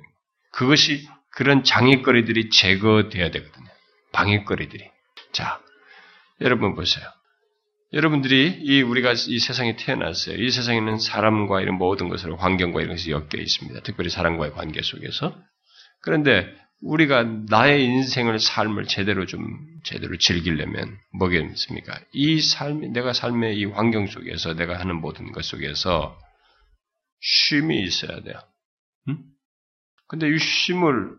[0.57, 3.67] 그것이 그런 장애거리들이 제거돼야 되거든요.
[4.11, 4.89] 방해거리들이.
[5.31, 5.61] 자,
[6.41, 7.05] 여러분 보세요.
[7.93, 10.35] 여러분들이 이 우리가 이 세상에 태어났어요.
[10.35, 13.81] 이 세상에는 사람과 이런 모든 것을 환경과 이런 것이 엮여 있습니다.
[13.81, 15.39] 특별히 사람과의 관계 속에서.
[16.01, 19.45] 그런데 우리가 나의 인생을 삶을 제대로 좀
[19.83, 21.99] 제대로 즐기려면 뭐겠습니까?
[22.13, 26.17] 이 삶, 내가 삶의 이 환경 속에서 내가 하는 모든 것 속에서
[27.19, 28.39] 쉼이 있어야 돼요.
[29.09, 29.17] 응?
[30.07, 31.17] 근데 이 쉼을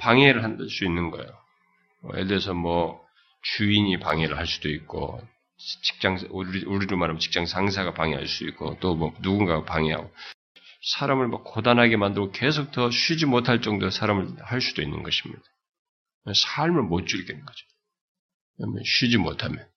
[0.00, 1.28] 방해를 할 수 있는 거예요.
[2.02, 3.00] 뭐 예를 들어서 뭐
[3.42, 5.20] 주인이 방해를 할 수도 있고
[5.84, 10.12] 직장 우리 우리로 말하면 직장 상사가 방해할 수 있고 또 뭐 누군가가 방해하고
[10.96, 15.42] 사람을 막 고단하게 만들고 계속 더 쉬지 못할 정도로 사람을 할 수도 있는 것입니다.
[16.34, 17.66] 삶을 못 즐기는 거죠.
[18.84, 19.68] 쉬지 못하면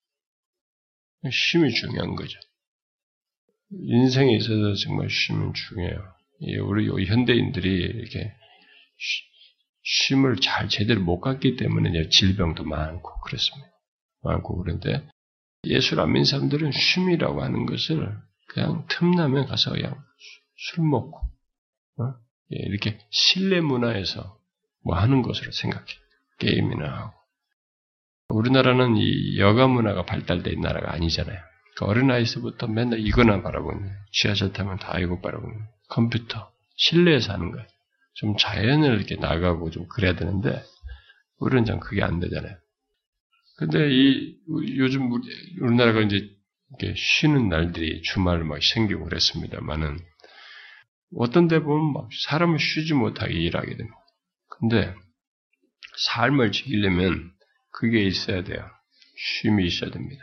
[1.30, 2.38] 쉼이 중요한 거죠.
[3.72, 6.15] 인생에 있어서 정말 쉼은 중요해요.
[6.40, 8.32] 우리 현대인들이 이렇게
[9.82, 13.68] 쉼을 잘 제대로 못 갖기 때문에 질병도 많고 그렇습니다.
[14.22, 15.06] 많고 그런데
[15.64, 18.16] 예수를 안 믿는 사람들은 쉼이라고 하는 것을
[18.48, 19.96] 그냥 틈나면 가서 그냥
[20.56, 21.18] 술 먹고
[21.98, 22.14] 어?
[22.52, 24.38] 예, 이렇게 실내 문화에서
[24.84, 25.86] 뭐 하는 것으로 생각해
[26.38, 27.16] 게임이나 하고
[28.28, 31.38] 우리나라는 이 여가 문화가 발달된 나라가 아니잖아요.
[31.74, 35.56] 그러니까 어린 아이서부터 맨날 이거나 바라보는 지하철 타면 다 이거 바라보는
[35.88, 37.66] 컴퓨터 실내에서 하는 거예요.
[38.14, 40.62] 좀 자연을 이렇게 나가고 좀 그래야 되는데
[41.38, 42.56] 우리는 좀 그게 안 되잖아요.
[43.58, 44.36] 근데 이
[44.76, 45.22] 요즘 우리,
[45.60, 46.28] 우리나라가 이제
[46.70, 49.98] 이렇게 쉬는 날들이 주말 막 생기고 그랬습니다만은
[51.16, 53.96] 어떤 데 보면 막 사람을 쉬지 못하게 일하게 됩니다.
[54.48, 54.94] 근데
[55.98, 57.32] 삶을 지키려면
[57.70, 58.68] 그게 있어야 돼요.
[59.16, 60.22] 쉼이 있어야 됩니다.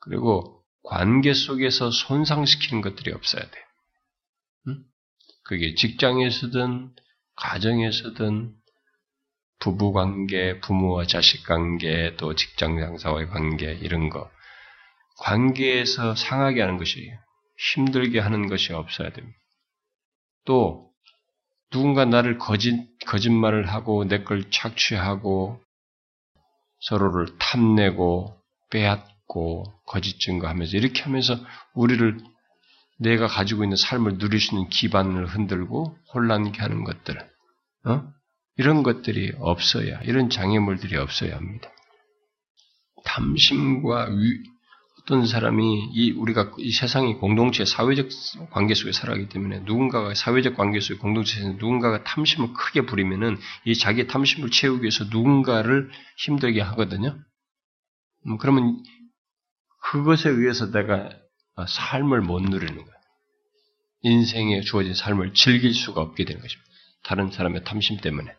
[0.00, 3.64] 그리고 관계 속에서 손상시키는 것들이 없어야 돼요.
[5.42, 5.44] 응?
[5.44, 6.94] 그게 직장에서든
[7.36, 8.54] 가정에서든
[9.58, 14.30] 부부 관계, 부모와 자식 관계, 또 직장 상사와의 관계 이런 거
[15.18, 17.12] 관계에서 상하게 하는 것이
[17.74, 19.38] 힘들게 하는 것이 없어야 됩니다.
[20.44, 20.90] 또
[21.70, 22.74] 누군가 나를 거짓
[23.06, 25.60] 거짓말을 하고 내 걸 착취하고
[26.80, 28.36] 서로를 탐내고
[28.70, 31.36] 빼앗고 거짓 증거하면서 이렇게 하면서
[31.74, 32.18] 우리를
[33.02, 37.18] 내가 가지고 있는 삶을 누릴 수 있는 기반을 흔들고 혼란케 하는 것들,
[37.84, 38.12] 어?
[38.56, 41.68] 이런 것들이 없어야, 이런 장애물들이 없어야 합니다.
[43.04, 44.42] 탐심과 위,
[45.02, 48.08] 어떤 사람이 이 우리가 이 세상이 공동체 사회적
[48.50, 54.06] 관계 속에 살아가기 때문에 누군가가 사회적 관계 속에 공동체에서 누군가가 탐심을 크게 부리면은 이 자기의
[54.06, 57.18] 탐심을 채우기 위해서 누군가를 힘들게 하거든요.
[58.26, 58.80] 음, 그러면
[59.90, 61.10] 그것에 의해서 내가
[61.66, 62.91] 삶을 못 누리는 거예요.
[64.02, 66.70] 인생에 주어진 삶을 즐길 수가 없게 되는 것입니다.
[67.04, 68.32] 다른 사람의 탐심 때문에.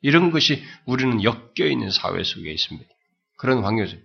[0.00, 2.88] 이런 것이 우리는 엮여 있는 사회 속에 있습니다.
[3.36, 3.96] 그런 환경에서.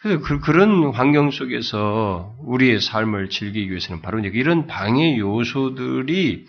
[0.00, 6.46] 그래서 그, 런 환경 속에서 우리의 삶을 즐기기 위해서는 바로 이런 방해 요소들이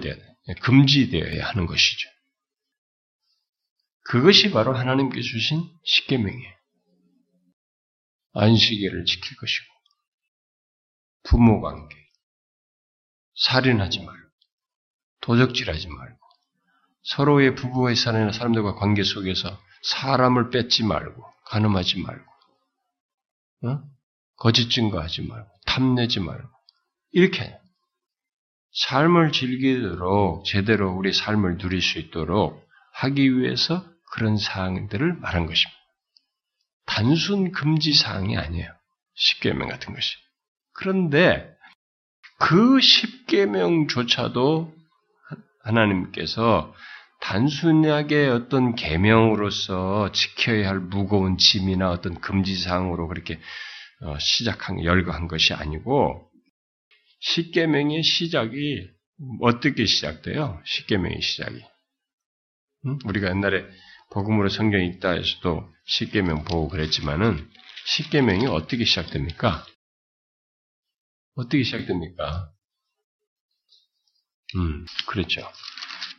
[0.00, 0.16] 돼.
[0.60, 2.08] 금지되어야 하는 것이죠.
[4.04, 6.52] 그것이 바로 하나님께 주신 십계명이에요.
[8.34, 9.71] 안식일을 지킬 것이고
[11.24, 11.96] 부모 관계,
[13.36, 14.28] 살인하지 말고,
[15.20, 16.18] 도적질하지 말고,
[17.02, 22.32] 서로의 부부의 사는 사람들과 관계 속에서 사람을 뺏지 말고, 가늠하지 말고,
[23.64, 23.82] 어?
[24.36, 26.48] 거짓 증거하지 말고, 탐내지 말고,
[27.12, 27.58] 이렇게
[28.72, 35.78] 삶을 즐기도록 제대로 우리 삶을 누릴 수 있도록 하기 위해서 그런 사항들을 말한 것입니다.
[36.86, 38.70] 단순 금지 사항이 아니에요.
[39.14, 40.16] 십계명 같은 것이.
[40.74, 41.52] 그런데
[42.38, 44.72] 그 십계명조차도
[45.64, 46.74] 하나님께서
[47.20, 53.38] 단순하게 어떤 계명으로서 지켜야 할 무거운 짐이나 어떤 금지사항으로 그렇게
[54.02, 56.28] 어, 시작한 열거한 것이 아니고
[57.20, 58.90] 십계명의 시작이
[59.40, 60.60] 어떻게 시작돼요?
[60.64, 61.62] 십계명의 시작이
[63.04, 63.64] 우리가 옛날에
[64.10, 67.48] 복음으로 성경 읽다 해서도 십계명 보고 그랬지만은
[67.86, 69.64] 십계명이 어떻게 시작됩니까?
[71.34, 72.50] 어떻게 시작됩니까?
[74.56, 75.40] 음, 그렇죠.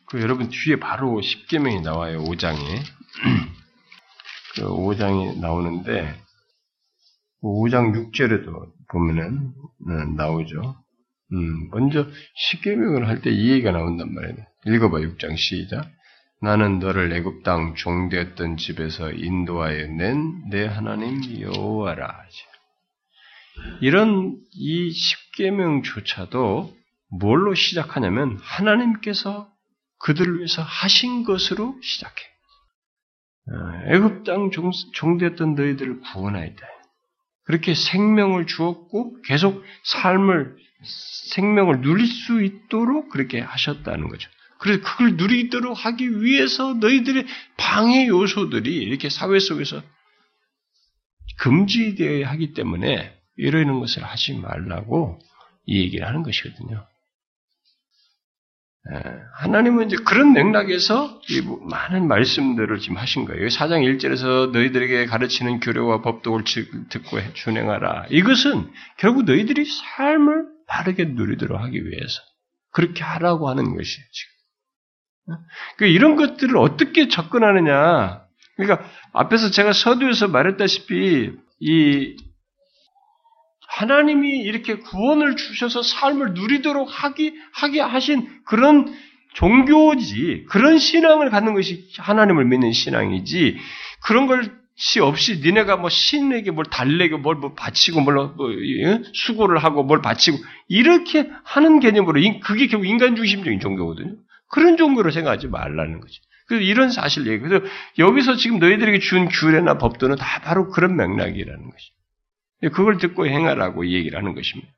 [0.07, 2.23] 그 여러분 뒤에 바로 십계명이 나와요.
[2.23, 2.57] 5장에.
[4.55, 6.15] 그 5장이 나오는데
[7.41, 9.53] 5장 6절에도 보면은
[9.87, 10.75] 음, 나오죠.
[11.33, 14.37] 음, 먼저 십계명을 할 때 이 얘기가 나온단 말이에요.
[14.67, 15.89] 읽어 봐 6장 시작.
[16.41, 22.25] 나는 너를 애굽 땅 종되었던 집에서 인도하여 낸 내 하나님 여호와라.
[23.81, 26.75] 이런 이 십계명조차도
[27.09, 29.49] 뭘로 시작하냐면 하나님께서
[29.99, 32.23] 그들을 위해서 하신 것으로 시작해.
[33.49, 34.51] 어, 애굽 땅
[34.93, 36.67] 종되었던 너희들을 구원하였다.
[37.45, 40.55] 그렇게 생명을 주었고 계속 삶을
[41.31, 44.29] 생명을 누릴 수 있도록 그렇게 하셨다는 거죠.
[44.59, 47.25] 그래서 그걸 누리도록 하기 위해서 너희들의
[47.57, 49.81] 방해 요소들이 이렇게 사회 속에서
[51.39, 55.19] 금지되어야 하기 때문에 이러는 것을 하지 말라고
[55.65, 56.85] 이 얘기를 하는 것이거든요.
[58.91, 59.01] 예,
[59.35, 61.21] 하나님은 이제 그런 맥락에서
[61.61, 63.49] 많은 말씀들을 지금 하신 거예요.
[63.49, 66.43] 사장 1절에서 너희들에게 가르치는 교례와 법도를
[66.89, 68.07] 듣고 준행하라.
[68.09, 72.21] 이것은 결국 너희들이 삶을 바르게 누리도록 하기 위해서
[72.71, 74.05] 그렇게 하라고 하는 것이에요.
[74.11, 75.37] 지금.
[75.77, 78.25] 그 이런 것들을 어떻게 접근하느냐.
[78.57, 82.17] 그러니까 앞에서 제가 서두에서 말했다시피 이
[83.75, 88.93] 하나님이 이렇게 구원을 주셔서 삶을 누리도록 하기, 하게 하신 그런
[89.33, 93.57] 종교지, 그런 신앙을 갖는 것이 하나님을 믿는 신앙이지,
[94.03, 99.01] 그런 것이 없이 니네가 뭐 신에게 뭘 달래고 뭘 뭐 바치고 뭘 뭐, 예?
[99.13, 104.17] 수고를 하고 뭘 바치고, 이렇게 하는 개념으로, 그게 결국 인간 중심적인 종교거든요.
[104.49, 106.21] 그런 종교로 생각하지 말라는 거죠.
[106.47, 107.41] 그래서 이런 사실 얘기.
[107.41, 107.65] 그래서
[107.97, 112.02] 여기서 지금 너희들에게 준 규례나 법도는 다 바로 그런 맥락이라는 것이죠.
[112.69, 114.71] 그걸 듣고 행하라고 얘기를 하는 것입니다.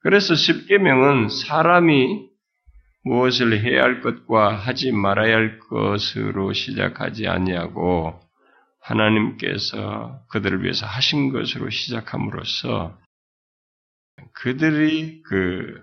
[0.00, 2.28] 그래서 십계명은 사람이
[3.04, 8.20] 무엇을 해야 할 것과 하지 말아야 할 것으로 시작하지 아니하고
[8.80, 12.98] 하나님께서 그들을 위해서 하신 것으로 시작함으로써
[14.34, 15.82] 그들이 그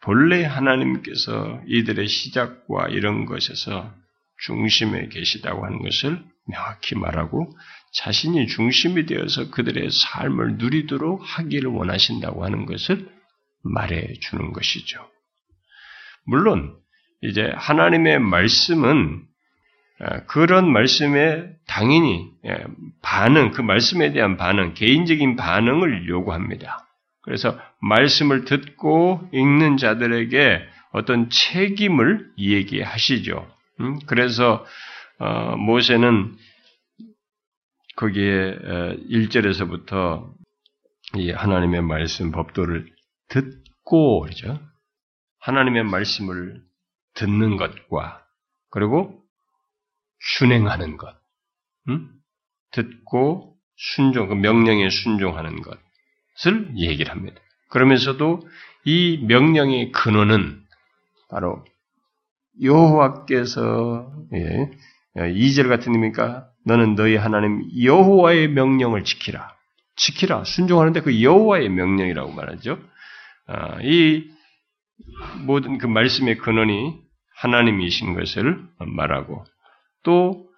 [0.00, 3.92] 본래 하나님께서 이들의 시작과 이런 것에서
[4.38, 7.50] 중심에 계시다고 하는 것을 명확히 말하고
[7.92, 13.08] 자신이 중심이 되어서 그들의 삶을 누리도록 하기를 원하신다고 하는 것을
[13.62, 15.08] 말해 주는 것이죠.
[16.24, 16.76] 물론
[17.22, 19.22] 이제 하나님의 말씀은
[20.00, 22.64] 아, 그런 말씀에 당연히 예,
[23.02, 26.86] 반응, 그 말씀에 대한 반응, 개인적인 반응을 요구합니다.
[27.22, 33.46] 그래서 말씀을 듣고 읽는 자들에게 어떤 책임을 얘기하시죠.
[33.80, 34.64] 음, 그래서
[35.18, 36.36] 어, 모세는
[37.98, 38.56] 거기에
[39.10, 40.32] 1절에서부터
[41.16, 42.86] 이 하나님의 말씀 법도를
[43.26, 44.60] 듣고 그러죠.
[45.40, 46.62] 하나님의 말씀을
[47.14, 48.24] 듣는 것과
[48.70, 49.20] 그리고
[50.20, 51.12] 순행하는 것,
[51.88, 52.08] 음?
[52.70, 57.40] 듣고 순종, 그 명령에 순종하는 것을 얘기를 합니다.
[57.70, 58.42] 그러면서도
[58.84, 60.62] 이 명령의 근원은
[61.30, 61.64] 바로
[62.62, 64.70] 여호와께서 예,
[65.16, 69.56] 2절 같은 의미니까 너는 너희 하나님 여호와의 명령을 지키라.
[69.96, 70.44] 지키라.
[70.44, 72.78] 순종하는데 그 여호와의 명령이라고 말하죠.
[73.46, 74.30] 아, 이
[75.44, 77.00] 모든 그 말씀의 근원이
[77.34, 79.44] 하나님이신 것을 말하고
[80.04, 80.48] 또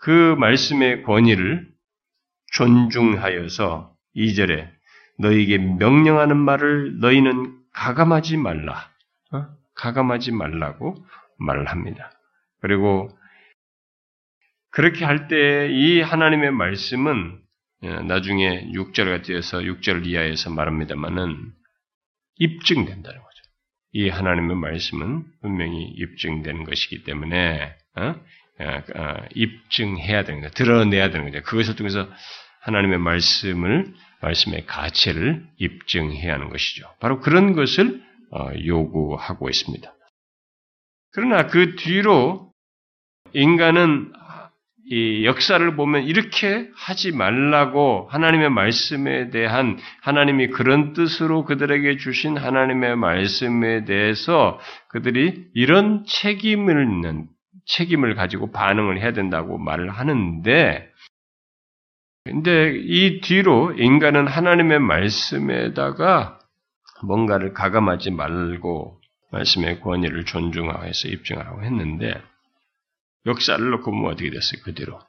[0.00, 1.68] 그 말씀의 권위를
[2.52, 4.68] 존중하여서 2절에
[5.18, 8.90] 너에게 명령하는 말을 너희는 가감하지 말라.
[9.32, 9.46] 어?
[9.74, 10.96] 가감하지 말라고
[11.38, 12.10] 말을 합니다.
[12.60, 13.10] 그리고
[14.70, 17.40] 그렇게 할 때 이 하나님의 말씀은
[17.82, 21.52] 예, 나중에 6절 같아서 6절 이하에서 말합니다만은
[22.36, 23.42] 입증된다는 거죠.
[23.92, 28.14] 이 하나님의 말씀은 분명히 입증되는 것이기 때문에 어?
[28.60, 30.52] 어, 어, 입증해야 되는 거죠.
[30.54, 31.42] 드러내야 되는 거죠.
[31.44, 32.08] 그것을 통해서
[32.62, 36.86] 하나님의 말씀을 말씀의 가치를 입증해야 하는 것이죠.
[37.00, 38.02] 바로 그런 것을
[38.32, 39.92] 어, 요구하고 있습니다.
[41.12, 42.52] 그러나 그 뒤로
[43.32, 44.12] 인간은
[44.92, 52.96] 이 역사를 보면 이렇게 하지 말라고 하나님의 말씀에 대한 하나님이 그런 뜻으로 그들에게 주신 하나님의
[52.96, 57.28] 말씀에 대해서 그들이 이런 책임을 있는
[57.66, 60.90] 책임을 가지고 반응을 해야 된다고 말을 하는데
[62.24, 66.40] 근데 이 뒤로 인간은 하나님의 말씀에다가
[67.04, 69.00] 뭔가를 가감하지 말고
[69.30, 72.20] 말씀의 권위를 존중하여서 입증하라고 했는데
[73.26, 74.62] 역사를 놓고 보면 어떻게 됐어요?
[74.62, 75.00] 그대로.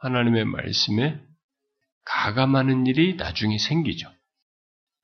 [0.00, 1.20] 하나님의 말씀에
[2.04, 4.10] 가감하는 일이 나중에 생기죠.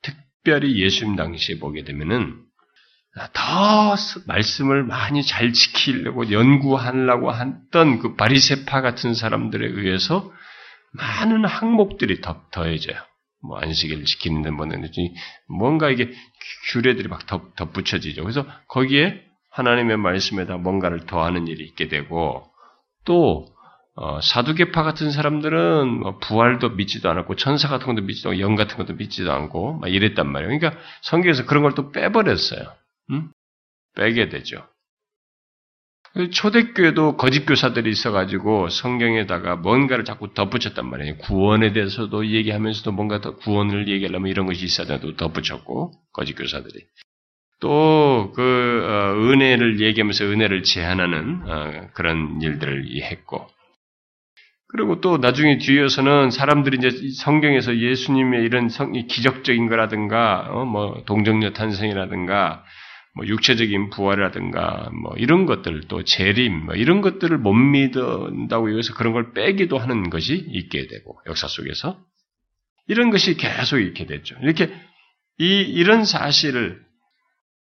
[0.02, 2.44] 특별히 예수님 당시에 보게 되면은
[3.32, 3.94] 더
[4.26, 10.32] 말씀을 많이 잘 지키려고 연구하려고 했던 그 바리세파 같은 사람들에 의해서
[10.92, 12.96] 많은 항목들이 더, 더해져요.
[13.42, 14.88] 뭐 안식일 지키는 데 뭐는
[15.48, 16.12] 뭔가 이게
[16.72, 18.22] 규례들이 막 덧, 덧붙여지죠.
[18.22, 19.20] 그래서 거기에
[19.52, 22.44] 하나님의 말씀에다 뭔가를 더하는 일이 있게 되고
[23.04, 23.46] 또
[23.94, 28.78] 어, 사두개파 같은 사람들은 뭐 부활도 믿지도 않았고 천사 같은 것도 믿지도 않고 영 같은
[28.78, 30.58] 것도 믿지도 않고 막 이랬단 말이에요.
[30.58, 32.72] 그러니까 성경에서 그런 걸 또 빼버렸어요.
[33.10, 33.30] 응?
[33.94, 34.66] 빼게 되죠.
[36.30, 41.16] 초대교회도 거짓 교사들이 있어가지고 성경에다가 뭔가를 자꾸 덧붙였단 말이에요.
[41.18, 46.84] 구원에 대해서도 얘기하면서도 뭔가 더 구원을 얘기하려면 이런 것이 있어야도 덧붙였고 거짓 교사들이
[47.62, 48.40] 또그
[48.84, 53.46] 어, 은혜를 얘기하면서 은혜를 제한하는 어, 그런 일들을 했고
[54.66, 61.52] 그리고 또 나중에 뒤에서는 사람들이 이제 성경에서 예수님의 이런 성, 기적적인 거라든가 어, 뭐 동정녀
[61.52, 62.64] 탄생이라든가
[63.14, 69.12] 뭐 육체적인 부활이라든가 뭐 이런 것들 또 재림 뭐 이런 것들을 못 믿는다고 여기서 그런
[69.12, 72.00] 걸 빼기도 하는 것이 있게 되고 역사 속에서
[72.88, 74.34] 이런 것이 계속 있게 됐죠.
[74.42, 74.72] 이렇게
[75.38, 76.80] 이 이런 사실을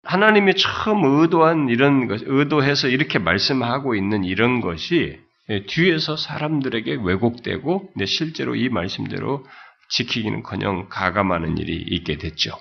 [0.05, 5.21] 하나님이 처음 의도한 이런 것, 의도해서 이렇게 말씀하고 있는 이런 것이
[5.69, 9.45] 뒤에서 사람들에게 왜곡되고 실제로 이 말씀대로
[9.91, 12.59] 지키기는커녕 가감하는 일이 있게 됐죠.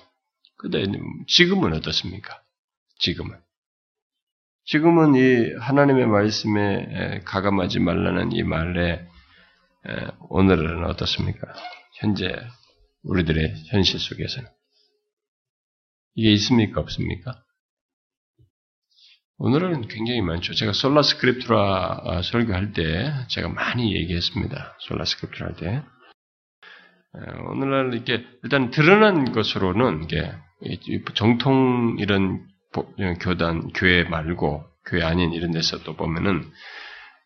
[0.56, 0.84] 근데
[1.26, 2.40] 지금은 어떻습니까?
[2.98, 3.36] 지금은.
[4.66, 9.06] 지금은 이 하나님의 말씀에 가감하지 말라는 이 말에
[10.30, 11.46] 오늘은 어떻습니까?
[12.00, 12.34] 현재
[13.02, 14.48] 우리들의 현실 속에서는.
[16.14, 16.80] 이게 있습니까?
[16.80, 17.42] 없습니까?
[19.38, 20.54] 오늘은 굉장히 많죠.
[20.54, 24.76] 제가 sola scriptura 아, 설교할 때 제가 많이 얘기했습니다.
[24.80, 25.82] sola scriptura 할 때.
[27.48, 30.32] 오늘날 이렇게 일단 드러난 것으로는 이게
[31.14, 32.46] 정통 이런
[33.20, 36.50] 교단, 교회 말고, 교회 아닌 이런 데서 또 보면은,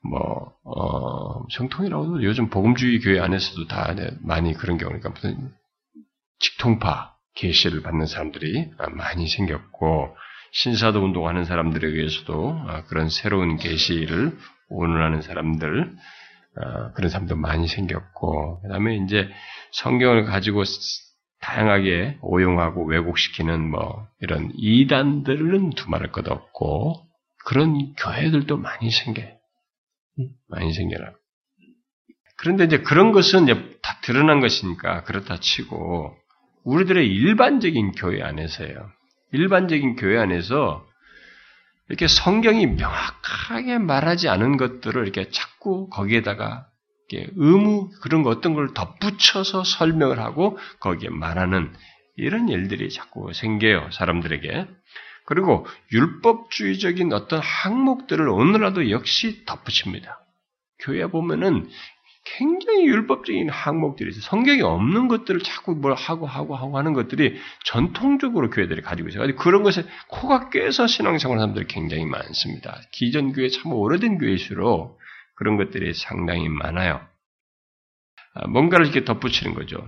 [0.03, 5.53] 뭐, 어, 정통이라고도 요즘 복음주의 교회 안에서도 다 많이 그런 경우니까 무슨
[6.39, 10.16] 직통파, 계시를 받는 사람들이 많이 생겼고,
[10.53, 14.36] 신사도 운동하는 사람들에 의해서도 아, 그런 새로운 계시를
[14.68, 15.95] 오늘하는 사람들,
[16.57, 19.28] 아, 그런 사람도 많이 생겼고, 그 다음에 이제
[19.72, 20.64] 성경을 가지고
[21.41, 27.07] 다양하게 오용하고 왜곡시키는 뭐 이런 이단들은 두말할 것 없고
[27.45, 29.39] 그런 교회들도 많이 생겨요.
[30.49, 31.12] 많이 생겨나.
[32.36, 36.14] 그런데 이제 그런 것은 이제 다 드러난 것이니까 그렇다 치고
[36.68, 38.90] 우리들의 일반적인 교회 안에서요.
[39.32, 40.86] 일반적인 교회 안에서
[41.88, 46.66] 이렇게 성경이 명확하게 말하지 않은 것들을 이렇게 자꾸 거기에다가
[47.10, 51.72] 의무 그런 거 어떤 걸 덧붙여서 설명을 하고 거기에 말하는
[52.16, 54.66] 이런 일들이 자꾸 생겨요 사람들에게.
[55.24, 60.20] 그리고 율법주의적인 어떤 항목들을 오늘라도 역시 덧붙입니다.
[60.80, 61.68] 교회 보면은
[62.36, 64.22] 굉장히 율법적인 항목들이 있어요.
[64.22, 69.34] 성경에 없는 것들을 자꾸 뭘 하고 하고 하고 하는 것들이 전통적으로 교회들이 가지고 있어요.
[69.36, 72.80] 그런 것에 코가 깨서 신앙생활하는 사람들이 굉장히 많습니다.
[72.92, 74.98] 기존 교회 참 오래된 교회일수록
[75.34, 77.00] 그런 것들이 상당히 많아요.
[78.34, 79.86] 아, 뭔가를 이렇게 덧붙이는 거죠.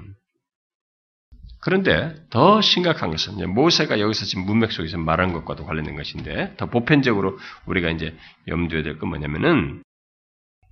[1.62, 7.38] 그런데 더 심각한 것은 모세가 여기서 지금 문맥 속에서 말한 것과도 관련된 것인데 더 보편적으로
[7.66, 8.16] 우리가 이제
[8.48, 9.82] 염두에 될 건 뭐냐면은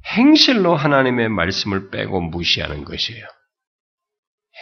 [0.07, 3.25] 행실로 하나님의 말씀을 빼고 무시하는 것이에요.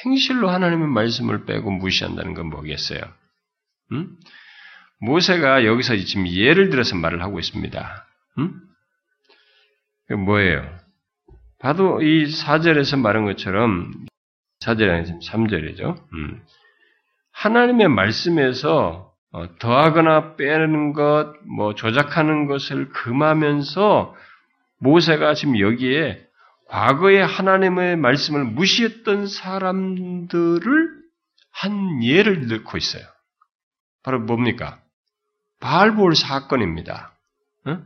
[0.05, 3.01] 행실로 하나님의 말씀을 빼고 무시한다는 건 뭐겠어요?
[3.93, 4.17] 음?
[5.01, 8.07] 모세가 여기서 지금 예를 들어서 말을 하고 있습니다.
[8.39, 8.61] 음?
[10.25, 10.79] 뭐예요?
[11.59, 13.93] 봐도 이 4절에서 말한 것처럼
[14.63, 16.03] 4절이 아니라 3절이죠.
[16.13, 16.43] 음.
[17.33, 24.15] 하나님의 말씀에서 어, 더하거나 빼는 것, 뭐 조작하는 것을 금하면서
[24.79, 26.27] 모세가 지금 여기에
[26.69, 30.97] 과거에 하나님의 말씀을 무시했던 사람들을
[31.53, 33.05] 한 예를 넣고 있어요.
[34.03, 34.81] 바로 뭡니까?
[35.61, 37.17] 바알볼 사건입니다.
[37.67, 37.85] 응?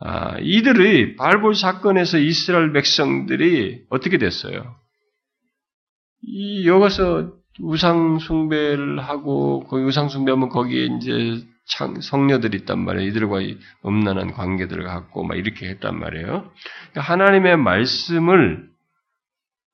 [0.00, 4.76] 아, 이들의 발볼 사건에서 이스라엘 백성들이 어떻게 됐어요?
[6.22, 13.08] 이 여기서 우상 숭배를 하고 그 우상 숭배하면 거기에 이제 창, 성녀들이 있단 말이에요.
[13.08, 13.40] 이들과
[13.84, 16.50] 음란한 관계들을 갖고 막 이렇게 했단 말이에요.
[16.90, 18.68] 그러니까 하나님의 말씀을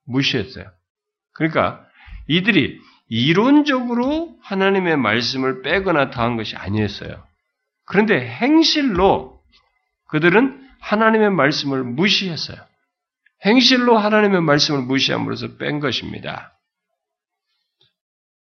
[0.06, 0.70] 무시했어요.
[1.32, 1.84] 그러니까
[2.28, 7.22] 이들이 이론적으로 하나님의 말씀을 빼거나 더한 것이 아니었어요.
[7.86, 9.40] 그런데 행실로
[10.08, 12.58] 그들은 하나님의 말씀을 무시했어요.
[13.44, 16.58] 행실로 하나님의 말씀을 무시함으로써 뺀 것입니다.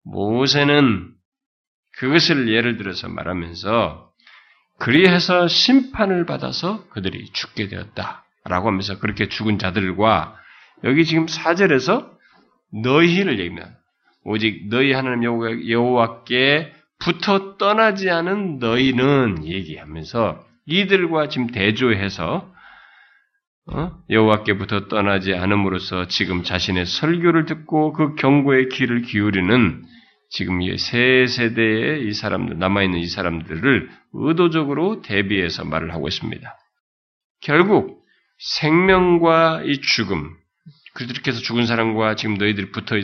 [0.04, 1.14] 모세는
[1.98, 4.10] 그것을 예를 들어서 말하면서
[4.78, 8.24] 그리해서 심판을 받아서 그들이 죽게 되었다.
[8.44, 10.36] 라고 하면서 그렇게 죽은 자들과
[10.84, 12.10] 여기 지금 사절에서
[12.82, 13.78] 너희를 얘기합니다.
[14.24, 15.24] 오직 너희 하나님
[15.68, 22.52] 여호와께 붙어 떠나지 않은 너희는 얘기하면서 이들과 지금 대조해서
[23.66, 23.92] 어?
[24.10, 29.84] 여호와께부터 떠나지 않음으로써 지금 자신의 설교를 듣고 그 경고의 귀를 기울이는
[30.34, 36.58] 지금 새 세대의 이 사람들 남아 있는 이 사람들을 의도적으로 대비해서 말을 하고 있습니다.
[37.40, 38.02] 결국
[38.58, 40.36] 생명과 이 죽음
[40.94, 42.96] 그렇게 해서 죽은 사람과 지금 너희들이 붙어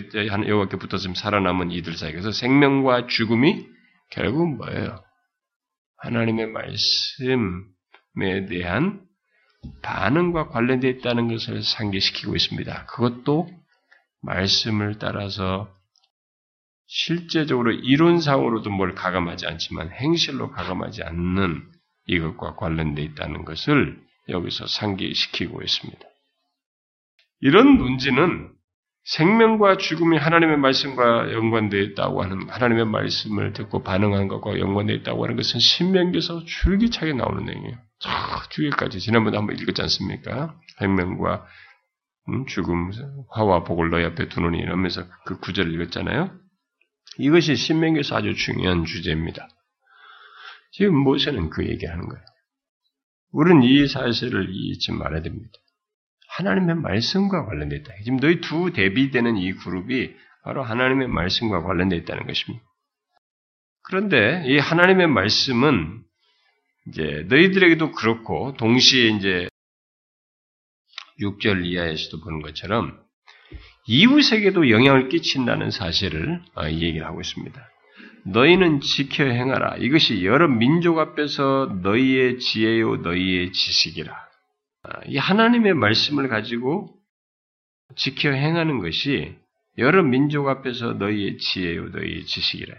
[0.48, 3.64] 여호와께 지금 살아남은 이들 사이에서 생명과 죽음이
[4.10, 5.00] 결국 뭐예요?
[5.98, 9.02] 하나님의 말씀에 대한
[9.82, 12.86] 반응과 관련되어 있다는 것을 상기시키고 있습니다.
[12.86, 13.48] 그것도
[14.22, 15.68] 말씀을 따라서
[16.92, 21.62] 실제적으로 이론상으로도 뭘 가감하지 않지만 행실로 가감하지 않는
[22.06, 23.96] 이것과 관련되어 있다는 것을
[24.28, 26.00] 여기서 상기시키고 있습니다.
[27.42, 28.50] 이런 문제는
[29.04, 35.36] 생명과 죽음이 하나님의 말씀과 연관되어 있다고 하는 하나님의 말씀을 듣고 반응한 것과 연관되어 있다고 하는
[35.36, 37.76] 것은 신명기에서 줄기차게 나오는 내용이에요.
[38.50, 40.58] 주기까지 지난번에 한번 읽었지 않습니까?
[40.80, 41.46] 생명과
[42.30, 42.90] 음, 죽음,
[43.30, 46.39] 화와 복을 너희 앞에 두노니 이러면서 그 구절을 읽었잖아요.
[47.20, 49.48] 이것이 신명기에서 아주 중요한 주제입니다.
[50.72, 52.24] 지금 모세는 그 얘기하는 거예요.
[53.32, 55.50] 우리는 이 사실을 잊지 말아야 됩니다.
[56.28, 57.94] 하나님의 말씀과 관련되어 있다.
[58.04, 62.64] 지금 너희 두 대비되는 이 그룹이 바로 하나님의 말씀과 관련되어 있다는 것입니다.
[63.82, 66.02] 그런데 이 하나님의 말씀은
[66.88, 69.48] 이제 너희들에게도 그렇고 동시에 이제
[71.20, 72.98] 6절 이하에서도 보는 것처럼
[73.86, 77.60] 이웃에게도 영향을 끼친다는 사실을 어, 얘기를 하고 있습니다.
[78.26, 79.76] 너희는 지켜 행하라.
[79.78, 84.12] 이것이 여러 민족 앞에서 너희의 지혜요 너희의 지식이라.
[84.82, 86.94] 아, 이 하나님의 말씀을 가지고
[87.96, 89.36] 지켜 행하는 것이
[89.78, 92.74] 여러 민족 앞에서 너희의 지혜요 너희의 지식이라.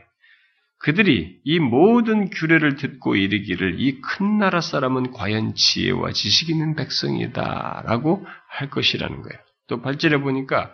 [0.83, 8.25] 그들이 이 모든 규례를 듣고 이르기를 이 큰 나라 사람은 과연 지혜와 지식 있는 백성이다라고
[8.49, 9.39] 할 것이라는 거예요.
[9.67, 10.71] 또 발전해 보니까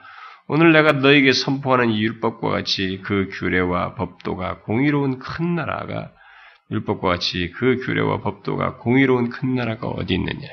[0.50, 6.14] 오늘 내가 너에게 선포하는 이 율법과 같이 그 규례와 법도가 공의로운 큰 나라가
[6.72, 10.48] 율법과 같이 그 규례와 법도가 공의로운 큰 나라가 어디 있느냐.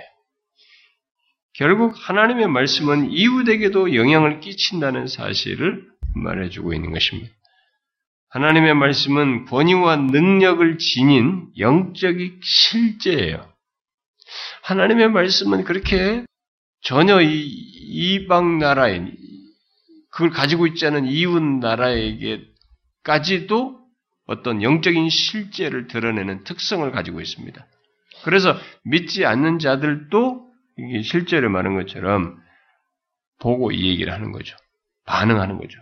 [1.53, 5.87] 결국 하나님의 말씀은 이웃에게도 영향을 끼친다는 사실을
[6.17, 7.31] 말해주고 있는 것입니다.
[8.31, 13.49] 하나님의 말씀은 권위와 능력을 지닌 영적인 실제예요.
[14.63, 16.25] 하나님의 말씀은 그렇게
[16.81, 19.01] 전혀 이 이방 나라에
[20.15, 22.55] 그걸 가지고 있지 않은 이웃 나라에게까지도
[24.27, 27.67] 어떤 영적인 실제를 드러내는 특성을 가지고 있습니다.
[28.23, 30.49] 그래서 믿지 않는 자들도
[30.79, 32.41] 이게 실제를 말한 것처럼
[33.41, 34.57] 보고 이 얘기를 하는 거죠.
[35.05, 35.81] 반응하는 거죠.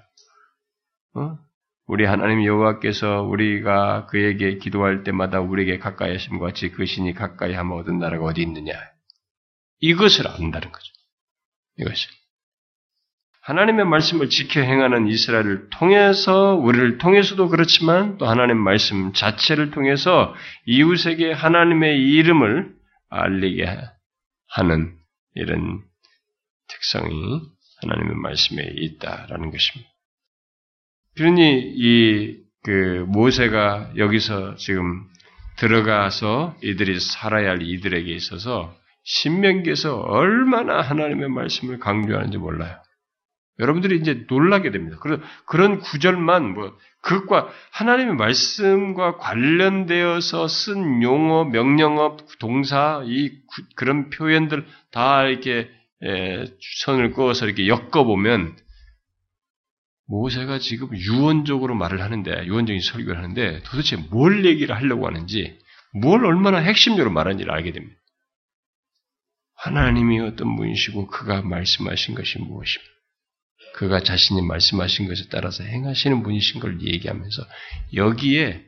[1.14, 1.38] 어?
[1.86, 7.78] 우리 하나님 여호와께서 우리가 그에게 기도할 때마다 우리에게 가까이 하심과 같이 그 신이 가까이 하면
[7.78, 8.72] 얻은 나라가 어디 있느냐.
[9.80, 10.92] 이것을 안다는 거죠.
[11.76, 12.21] 이것을.
[13.42, 20.34] 하나님의 말씀을 지켜 행하는 이스라엘을 통해서 우리를 통해서도 그렇지만 또 하나님 말씀 자체를 통해서
[20.66, 22.74] 이웃에게 하나님의 이름을
[23.10, 23.66] 알리게
[24.48, 24.96] 하는
[25.34, 25.82] 이런
[26.68, 27.40] 특성이
[27.82, 29.90] 하나님의 말씀에 있다라는 것입니다.
[31.16, 35.04] 그러니 이 그 모세가 여기서 지금
[35.56, 38.74] 들어가서 이들이 살아야 할 이들에게 있어서
[39.04, 42.76] 신명기에서 얼마나 하나님의 말씀을 강조하는지 몰라요.
[43.62, 44.98] 여러분들이 이제 놀라게 됩니다.
[45.00, 53.32] 그런 그런 구절만 뭐 그것과 하나님의 말씀과 관련되어서 쓴 용어, 명령어, 동사 이
[53.76, 55.70] 그런 표현들 다 이렇게
[56.02, 56.44] 에,
[56.84, 58.56] 선을 그어서 이렇게 엮어 보면
[60.06, 65.58] 모세가 지금 유언적으로 말을 하는데 유언적인 설교를 하는데 도대체 뭘 얘기를 하려고 하는지
[65.94, 67.96] 뭘 얼마나 핵심적으로 말하는지를 알게 됩니다.
[69.56, 72.92] 하나님이 어떤 분이시고 그가 말씀하신 것이 무엇입니까?
[73.82, 77.42] 그가 자신이 말씀하신 것에 따라서 행하시는 분이신 걸 얘기하면서
[77.94, 78.64] 여기에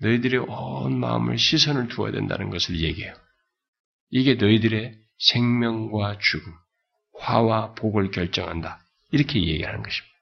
[0.00, 3.14] 너희들의 온 마음을 시선을 두어야 된다는 것을 얘기해요.
[4.10, 6.52] 이게 너희들의 생명과 죽음,
[7.20, 8.84] 화와 복을 결정한다.
[9.12, 10.12] 이렇게 얘기하는 것입니다.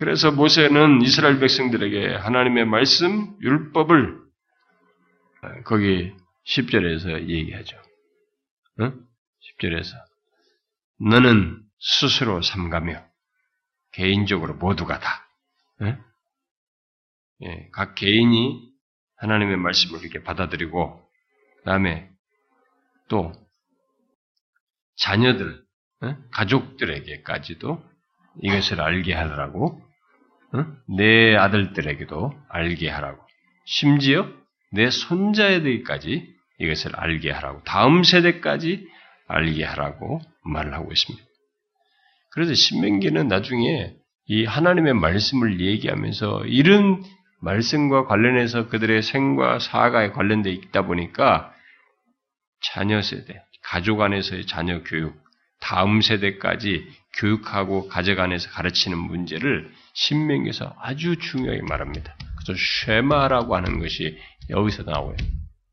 [0.00, 4.22] 그래서 모세는 이스라엘 백성들에게 하나님의 말씀, 율법을
[5.62, 6.12] 거기
[6.48, 7.76] 10절에서 얘기하죠.
[8.80, 9.06] 응?
[9.60, 9.92] 10절에서
[10.98, 13.06] 너는 스스로 삼가며
[13.96, 15.26] 개인적으로 모두가 다.
[15.82, 15.98] 예?
[17.42, 18.70] 예, 각 개인이
[19.16, 21.02] 하나님의 말씀을 이렇게 받아들이고,
[21.56, 22.10] 그 다음에
[23.08, 23.32] 또
[24.96, 25.64] 자녀들,
[26.04, 26.16] 예?
[26.32, 27.82] 가족들에게까지도
[28.42, 29.82] 이것을 알게 하라고,
[30.54, 30.94] 예?
[30.94, 33.26] 내 아들들에게도 알게 하라고,
[33.64, 34.30] 심지어
[34.72, 38.86] 내 손자애들까지 이것을 알게 하라고, 다음 세대까지
[39.26, 41.25] 알게 하라고 말을 하고 있습니다.
[42.36, 43.94] 그래서 신명기는 나중에
[44.26, 47.02] 이 하나님의 말씀을 얘기하면서 이런
[47.40, 51.54] 말씀과 관련해서 그들의 생과 사가에 관련되어 있다 보니까
[52.60, 55.16] 자녀 세대, 가족 안에서의 자녀 교육,
[55.60, 62.14] 다음 세대까지 교육하고 가족 안에서 가르치는 문제를 신명기에서 아주 중요하게 말합니다.
[62.44, 64.18] 그래서 쉐마라고 하는 것이
[64.50, 65.16] 여기서 나오요.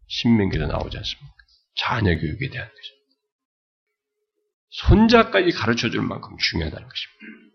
[0.07, 1.35] 신명기도 나오지 않습니까?
[1.75, 2.92] 자녀 교육에 대한 거죠.
[4.73, 7.53] 손자까지 가르쳐 줄 만큼 중요하다는 것입니다.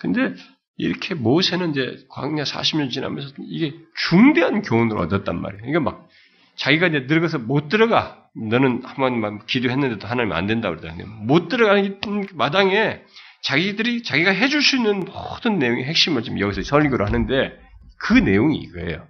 [0.00, 0.34] 근데
[0.76, 3.74] 이렇게 모세는 이제 광야 40년 지나면서 이게
[4.08, 5.62] 중대한 교훈을 얻었단 말이에요.
[5.62, 6.08] 그러니까 막
[6.56, 8.24] 자기가 이제 늙어서 못 들어가.
[8.34, 11.98] 너는 한 번만 기도했는데도 하나님 안 된다 그러더니 못 들어가는
[12.34, 13.02] 마당에
[13.42, 17.58] 자기들이 자기가 해줄 수 있는 모든 내용의 핵심을 지금 여기서 설교를 하는데
[17.98, 19.06] 그 내용이 이거예요.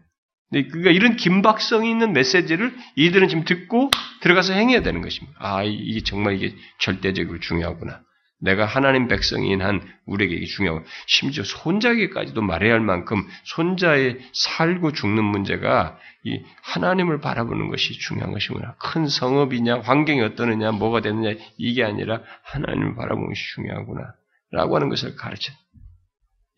[0.51, 3.91] 그러니까 이런 긴박성이 있는 메시지를 이들은 지금 듣고
[4.21, 5.37] 들어가서 행해야 되는 것입니다.
[5.39, 8.01] 아, 이게 정말 이게 절대적으로 중요하구나.
[8.41, 15.25] 내가 하나님 백성인 한 우리에게 이게 중요하고 심지어 손자에게까지도 말해야 할 만큼 손자의 살고 죽는
[15.25, 18.77] 문제가 이 하나님을 바라보는 것이 중요한 것이구나.
[18.77, 24.15] 큰 성업이냐, 환경이 어떠느냐, 뭐가 되느냐 이게 아니라 하나님을 바라보는 것이 중요하구나.
[24.51, 25.53] 라고 하는 것을 가르쳐.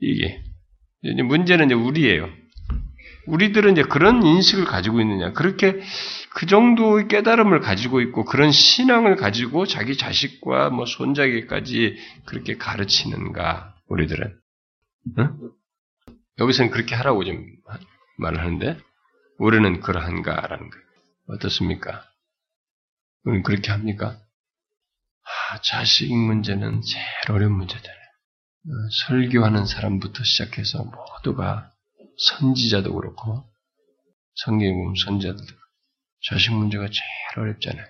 [0.01, 0.43] 이게
[1.25, 2.29] 문제는 이제 우리예요.
[3.27, 5.33] 우리들은 이제 그런 인식을 가지고 있느냐.
[5.33, 5.81] 그렇게
[6.35, 11.97] 그 정도의 깨달음을 가지고 있고 그런 신앙을 가지고 자기 자식과 뭐 손자에게까지
[12.27, 14.39] 그렇게 가르치는가, 우리들은.
[15.19, 15.39] 응?
[16.39, 17.45] 여기서는 그렇게 하라고 좀
[18.19, 18.79] 말을 하는데,
[19.39, 20.85] 우리는 그러한가라는 거예요.
[21.29, 22.05] 어떻습니까?
[23.25, 24.19] 우리는 그렇게 합니까?
[25.23, 28.01] 아, 자식 문제는 제일 어려운 문제잖아요.
[28.67, 28.71] 어,
[29.07, 31.70] 설교하는 사람부터 시작해서 모두가
[32.21, 33.45] 선지자도 그렇고
[34.35, 35.55] 성경에 보면 선지자들도
[36.29, 37.87] 자식 문제가 제일 어렵잖아요.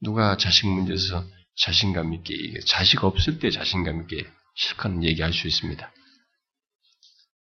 [0.00, 1.24] 누가 자식 문제에서
[1.56, 2.60] 자신감 있게 얘기해.
[2.60, 4.24] 자식 없을 때 자신감 있게
[4.54, 5.92] 실컷 얘기할 수 있습니다.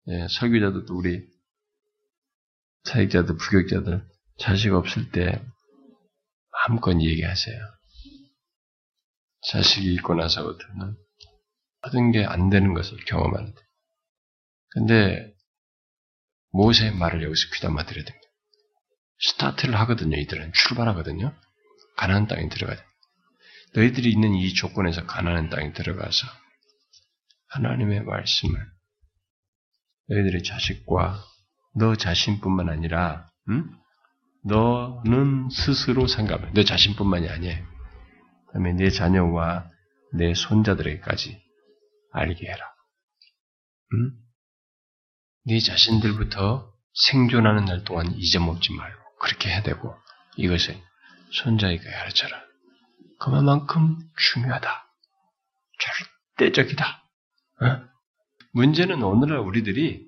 [0.08, 1.28] 예, 설교자들도 우리
[2.86, 4.08] 사역자들, 부격자들
[4.40, 5.42] 자식 없을 때
[6.52, 7.58] 마음껏 얘기하세요.
[9.52, 10.98] 자식이 있고 나서부터는
[11.84, 13.62] 모든 게 안 되는 것을 경험하는데
[14.72, 15.34] 근데
[16.52, 18.28] 모세의 말을 여기서 귀담아 들어야 됩니다.
[19.22, 20.18] 스타트를 하거든요.
[20.18, 21.34] 이들은 출발하거든요.
[21.98, 22.84] 가나안 땅에 들어가야 돼.
[23.76, 26.28] 너희들이 있는 이 조건에서 가나안 땅에 들어가서
[27.50, 28.66] 하나님의 말씀을
[30.08, 31.24] 너희들의 자식과
[31.76, 33.70] 너 자신뿐만 아니라 응?
[34.44, 36.52] 너는 스스로 생각해.
[36.54, 37.66] 너 자신뿐만이 아니에요.
[38.48, 39.70] 그다음에 내 자녀와
[40.14, 41.42] 내 손자들에게까지
[42.12, 42.66] 알게 해라.
[43.94, 44.29] 응?
[45.46, 49.96] 네 자신들부터 생존하는 날 동안 잊어먹지 말고 그렇게 해야 되고
[50.38, 50.78] 이것을
[51.32, 52.42] 손자에게 가르쳐라.
[53.20, 54.88] 그만큼 중요하다.
[56.38, 57.04] 절대적이다.
[57.62, 57.90] 어?
[58.54, 60.08] 문제는 오늘날 우리들이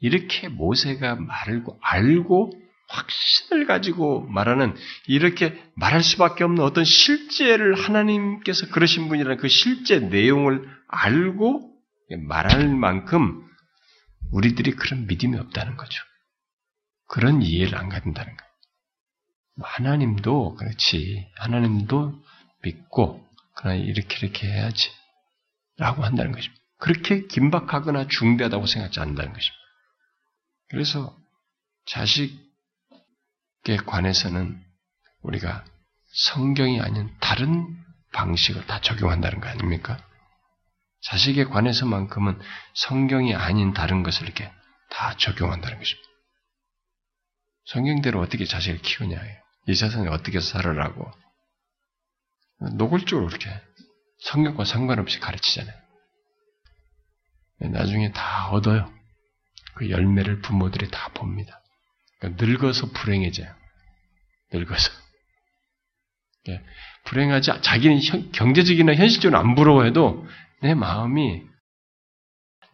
[0.00, 2.52] 이렇게 모세가 말을 알고
[2.88, 4.74] 확신을 가지고 말하는
[5.06, 11.72] 이렇게 말할 수밖에 없는 어떤 실제를 하나님께서 그러신 분이라는 그 실제 내용을 알고
[12.28, 13.42] 말할 만큼
[14.32, 16.02] 우리들이 그런 믿음이 없다는 거죠.
[17.06, 18.52] 그런 이해를 안 갖는다는 거예요.
[19.56, 21.30] 뭐 하나님도 그렇지.
[21.36, 22.22] 하나님도
[22.62, 24.90] 믿고 그러나 이렇게 이렇게 해야지.
[25.76, 26.62] 라고 한다는 것입니다.
[26.78, 29.64] 그렇게 긴박하거나 중대하다고 생각하지 않는다는 것입니다.
[30.68, 31.16] 그래서
[31.86, 32.38] 자식에
[33.86, 34.62] 관해서는
[35.22, 35.64] 우리가
[36.12, 37.66] 성경이 아닌 다른
[38.12, 39.98] 방식을 다 적용한다는 거 아닙니까?
[41.04, 42.40] 자식에 관해서만큼은
[42.74, 44.50] 성경이 아닌 다른 것을 이렇게
[44.90, 46.08] 다 적용한다는 것입니다.
[47.66, 49.20] 성경대로 어떻게 자식을 키우냐.
[49.68, 51.10] 이 세상에 어떻게 살아라고.
[52.76, 53.50] 노골적으로 그렇게
[54.20, 55.74] 성경과 상관없이 가르치잖아요.
[57.72, 58.92] 나중에 다 얻어요.
[59.74, 61.60] 그 열매를 부모들이 다 봅니다.
[62.18, 63.52] 그러니까 늙어서 불행해져요.
[64.52, 64.90] 늙어서.
[66.48, 66.62] 예,
[67.04, 70.26] 불행하지, 자기는 경제적이나 현실적으로 안 부러워해도
[70.64, 71.42] 내 마음이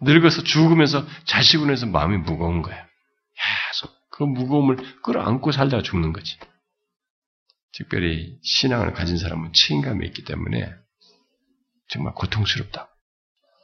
[0.00, 2.88] 늙어서 죽으면서 자식으로 해서 마음이 무거운 거야.
[3.66, 6.38] 계속 그 무거움을 끌어안고 살다가 죽는 거지.
[7.72, 10.72] 특별히 신앙을 가진 사람은 책임감이 있기 때문에
[11.88, 12.88] 정말 고통스럽다.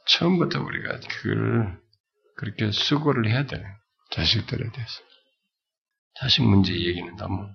[0.07, 1.81] 처음부터 우리가 그걸
[2.35, 3.63] 그렇게 수고를 해야 돼.
[4.11, 5.01] 자식들에 대해서.
[6.19, 7.47] 자식 문제 얘기는 너무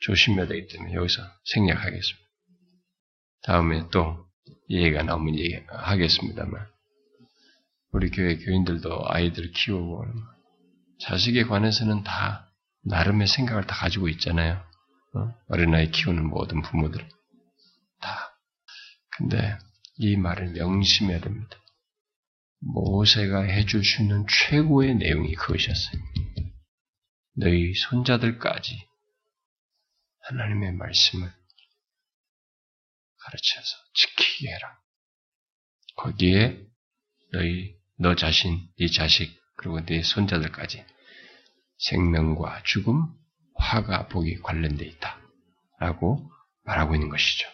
[0.00, 2.26] 조심해야 되기 때문에 여기서 생략하겠습니다.
[3.44, 4.25] 다음에 또
[4.68, 6.66] 이해가 나오면 얘기하겠습니다만,
[7.92, 10.04] 우리 교회 교인들도 아이들 키우고,
[11.00, 12.50] 자식에 관해서는 다
[12.82, 14.62] 나름의 생각을 다 가지고 있잖아요.
[15.14, 15.34] 어?
[15.48, 17.06] 어린아이 키우는 모든 부모들
[18.00, 18.38] 다.
[19.16, 19.58] 근데
[19.96, 21.56] 이 말을 명심해야 됩니다.
[22.60, 26.02] 모세가 해줄 수 있는 최고의 내용이 그것이었어요.
[27.34, 28.86] 너희 손자들까지
[30.20, 31.30] 하나님의 말씀을
[33.26, 34.78] 가르쳐서 지키게 해라.
[35.96, 36.60] 거기에
[37.32, 40.84] 너희 너 자신, 네 자식 그리고 네 손자들까지
[41.78, 43.06] 생명과 죽음,
[43.56, 45.18] 화가 복이 관련돼 있다.
[45.78, 46.30] 라고
[46.64, 47.48] 말하고 있는 것이죠.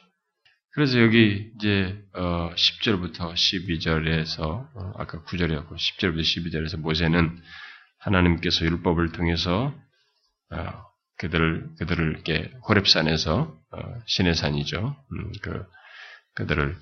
[0.74, 7.42] 그래서 여기 이제 어 10절부터 12절에서 어 아까 9절이었고 10절부터 12절에서 모세는
[7.98, 9.74] 하나님께서 율법을 통해서
[10.50, 10.91] 어
[11.22, 14.96] 그들을 그들을 이렇게 호렙산에서 어 신의 산이죠.
[15.12, 15.64] 음, 그
[16.34, 16.76] 그들을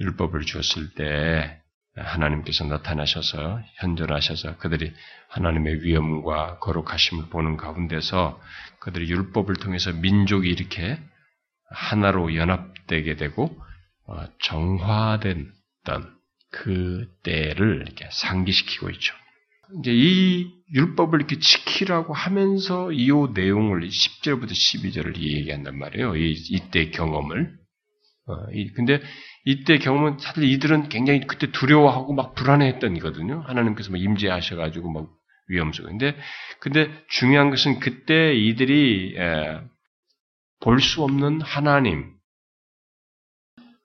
[0.00, 1.60] 율법을 주었을 때
[1.96, 4.92] 하나님께서 나타나셔서 현존하셔서 그들이
[5.28, 8.40] 하나님의 위엄과 거룩하심을 보는 가운데서
[8.80, 10.98] 그들이 율법을 통해서 민족이 이렇게
[11.70, 13.56] 하나로 연합되게 되고
[14.06, 15.52] 어, 정화된
[16.50, 19.14] 그 때를 이렇게 상기시키고 있죠.
[19.78, 26.16] 이제 이 율법을 이렇게 지키라고 하면서 이 내용을 10절부터 12절을 얘기한단 말이에요.
[26.16, 27.52] 이, 이때 경험을.
[28.26, 28.34] 어,
[28.76, 29.00] 근데
[29.44, 33.42] 이때 경험은 사실 이들은 굉장히 그때 두려워하고 막 불안해했던 거거든요.
[33.46, 35.08] 하나님께서 막 임재하셔가지고 막
[35.48, 35.88] 위험 속에.
[35.88, 36.16] 근데,
[36.60, 39.16] 근데 중요한 것은 그때 이들이
[40.60, 42.14] 볼 수 없는 하나님,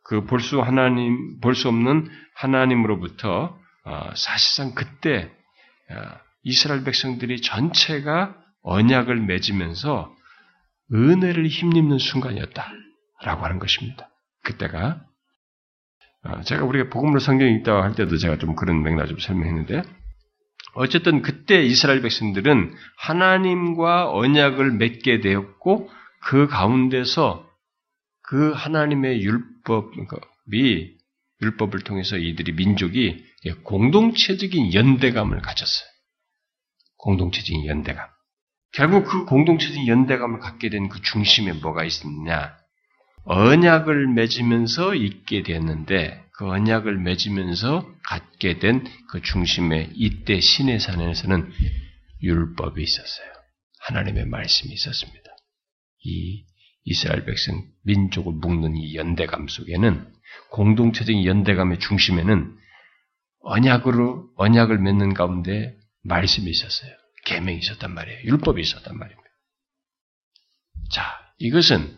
[0.04, 5.32] 그 볼 수 하나님, 볼 수 없는 하나님으로부터 어, 사실상 그때
[5.90, 10.16] 어, 이스라엘 백성들이 전체가 언약을 맺으면서
[10.94, 14.10] 은혜를 힘입는 순간이었다라고 하는 것입니다.
[14.44, 15.04] 그때가
[16.24, 19.82] 아, 제가 우리가 복음으로 성경에 있다고 할 때도 제가 좀 그런 맥락 좀 설명했는데
[20.76, 25.90] 어쨌든 그때 이스라엘 백성들은 하나님과 언약을 맺게 되었고
[26.22, 27.48] 그 가운데서
[28.22, 30.98] 그 하나님의 율법이
[31.42, 33.24] 율법을 통해서 이들이 민족이
[33.64, 35.95] 공동체적인 연대감을 가졌어요.
[37.06, 38.08] 공동체적인 연대감.
[38.74, 42.58] 결국 그 공동체적인 연대감을 갖게 된 그 중심에 뭐가 있느냐?
[43.26, 51.52] 언약을 맺으면서 있게 됐는데 그 언약을 맺으면서 갖게 된 그 중심에 이때 신의 산에서는
[52.24, 53.28] 율법이 있었어요.
[53.82, 55.30] 하나님의 말씀이 있었습니다.
[56.04, 56.44] 이
[56.86, 60.12] 이스라엘 백성 민족을 묶는 이 연대감 속에는
[60.52, 62.58] 공동체적인 연대감의 중심에는
[63.42, 65.76] 언약으로 언약을 맺는 가운데
[66.06, 66.92] 말씀이 있었어요.
[67.26, 68.20] 계명이 있었단 말이에요.
[68.24, 69.30] 율법이 있었단 말입니다.
[70.92, 71.04] 자,
[71.40, 71.98] 이것은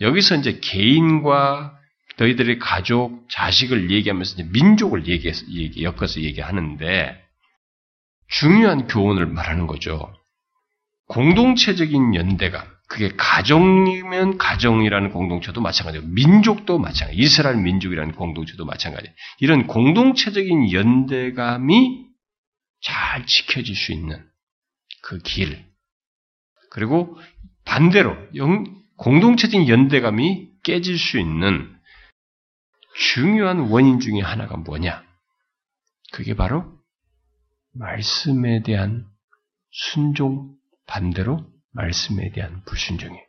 [0.00, 1.78] 여기서 이제 개인과
[2.18, 7.18] 너희들의 가족, 자식을 얘기하면서 이제 민족을 얘기해서, 얘기, 엮어서 얘기하는데
[8.28, 10.14] 중요한 교훈을 말하는 거죠.
[11.08, 12.66] 공동체적인 연대감.
[12.88, 17.18] 그게 가정이면 가정이라는 공동체도 마찬가지고 민족도 마찬가지.
[17.18, 19.08] 이스라엘 민족이라는 공동체도 마찬가지.
[19.40, 22.11] 이런 공동체적인 연대감이
[22.82, 24.24] 잘 지켜질 수 있는
[25.02, 25.64] 그 길.
[26.70, 27.18] 그리고
[27.64, 28.16] 반대로
[28.96, 31.74] 공동체적인 연대감이 깨질 수 있는
[32.94, 35.02] 중요한 원인 중의 하나가 뭐냐?
[36.12, 36.78] 그게 바로
[37.74, 39.06] 말씀에 대한
[39.70, 40.54] 순종
[40.86, 43.24] 반대로 말씀에 대한 불순종이에요.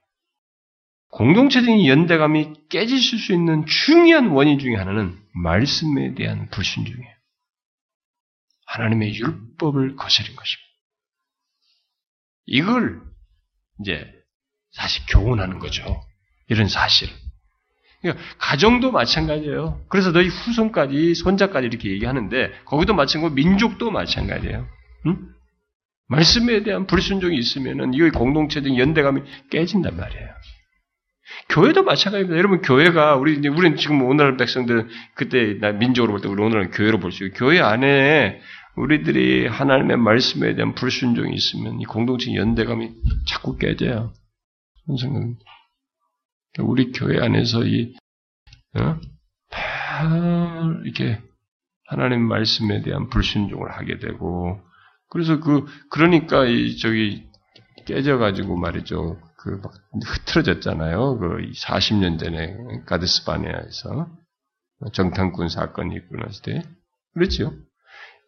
[1.10, 7.13] 공동체적인 연대감이 깨지실 수 있는 중요한 원인 중의 하나는 말씀에 대한 불순종이에요.
[8.74, 10.64] 하나님의 율법을 거스린 것입니다.
[12.46, 13.02] 이걸
[13.80, 14.12] 이제
[14.72, 15.84] 사실 교훈하는 거죠.
[16.50, 17.10] 이런 사실.
[18.02, 19.86] 그러니까 가정도 마찬가지예요.
[19.90, 24.68] 그래서 너희 후손까지 손자까지 이렇게 얘기하는데 거기도 마찬가지고 민족도 마찬가지예요.
[25.06, 25.18] 응?
[26.08, 29.22] 말씀에 대한 불순종이 있으면은 이 공동체적인 연대감이
[29.52, 30.30] 깨진단 말이에요.
[31.50, 32.38] 교회도 마찬가지입니다.
[32.38, 37.00] 여러분 교회가 우리 우리는 지금 오늘날 백성들 그때 나 민족으로 볼 때 우리 오늘은 교회로
[37.00, 38.42] 볼 수 있고 교회 안에
[38.76, 42.92] 우리들이 하나님의 말씀에 대한 불순종이 있으면 이 공동체 연대감이
[43.28, 44.14] 자꾸 깨져요.
[45.00, 45.42] 생각입니다.
[46.60, 47.96] 우리 교회 안에서 이,
[48.76, 49.00] 어?
[50.84, 51.22] 이렇게
[51.86, 54.60] 하나님 말씀에 대한 불순종을 하게 되고,
[55.10, 57.28] 그래서 그, 그러니까 이, 저기,
[57.86, 59.20] 깨져가지고 말이죠.
[59.38, 59.74] 그, 막,
[60.06, 61.18] 흐트러졌잖아요.
[61.20, 62.56] 그, 40년 전에
[62.86, 64.08] 가드스바니아에서
[64.94, 66.62] 정탐꾼 사건이 있고 났을 때.
[67.14, 67.54] 그렇죠?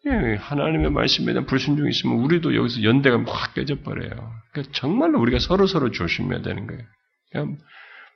[0.06, 4.32] 예, 하나님의 말씀에 대한 불순종이 있으면 우리도 여기서 연대가 확 깨져버려요.
[4.52, 6.82] 그러니까 정말로 우리가 서로 서로 조심해야 되는 거예요.
[7.32, 7.58] 그냥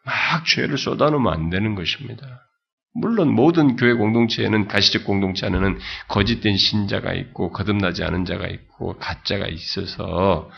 [0.04, 2.46] 막 죄를 쏟아놓으면 안 되는 것입니다.
[2.92, 5.78] 물론 모든 교회 공동체에는 가시적 공동체 안에는
[6.08, 10.50] 거짓된 신자가 있고 거듭나지 않은 자가 있고 가짜가 있어서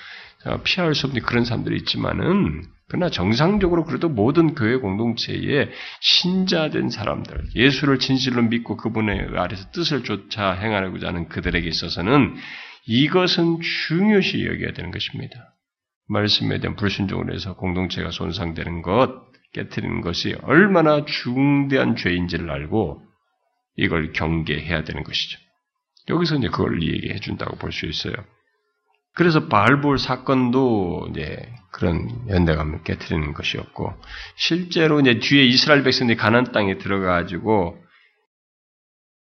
[0.64, 5.70] 피할 수 없는 그런 사람들이 있지만은 그러나 정상적으로 그래도 모든 교회 공동체에
[6.00, 12.36] 신자된 사람들, 예수를 진실로 믿고 그분의 아래서 뜻을 쫓아 행하고자 하는 그들에게 있어서는
[12.86, 15.54] 이것은 중요시 여겨야 되는 것입니다.
[16.08, 23.02] 말씀에 대한 불순종을 해서 공동체가 손상되는 것, 깨뜨리는 것이 얼마나 중대한 죄인지를 알고
[23.76, 25.38] 이걸 경계해야 되는 것이죠.
[26.10, 28.14] 여기서 이제 그걸 얘기해 준다고 볼 수 있어요.
[29.14, 33.92] 그래서 바알볼 사건도 이제 그런 연대감을 깨뜨리는 것이었고
[34.36, 37.82] 실제로 이제 뒤에 이스라엘 백성들이 가난 땅에 들어가가지고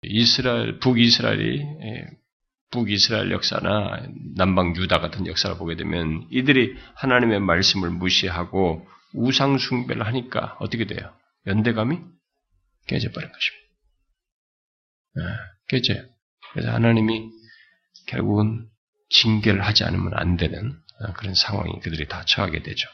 [0.04, 2.08] 이스라엘 북이스라엘이 예,
[2.72, 10.58] 북이스라엘 역사나 남방 유다 같은 역사를 보게 되면 이들이 하나님의 말씀을 무시하고 우상 숭배를 하니까
[10.60, 11.14] 어떻게 돼요?
[11.48, 12.00] 연대감이
[12.88, 13.62] 깨져버린 것입니다.
[15.16, 15.22] 네,
[15.68, 16.06] 깨져요.
[16.54, 17.30] 그래서 하나님이
[18.08, 18.71] 결국은
[19.12, 20.74] 징계를 하지 않으면 안 되는
[21.16, 22.88] 그런 상황이 그들이 다 처하게 되죠.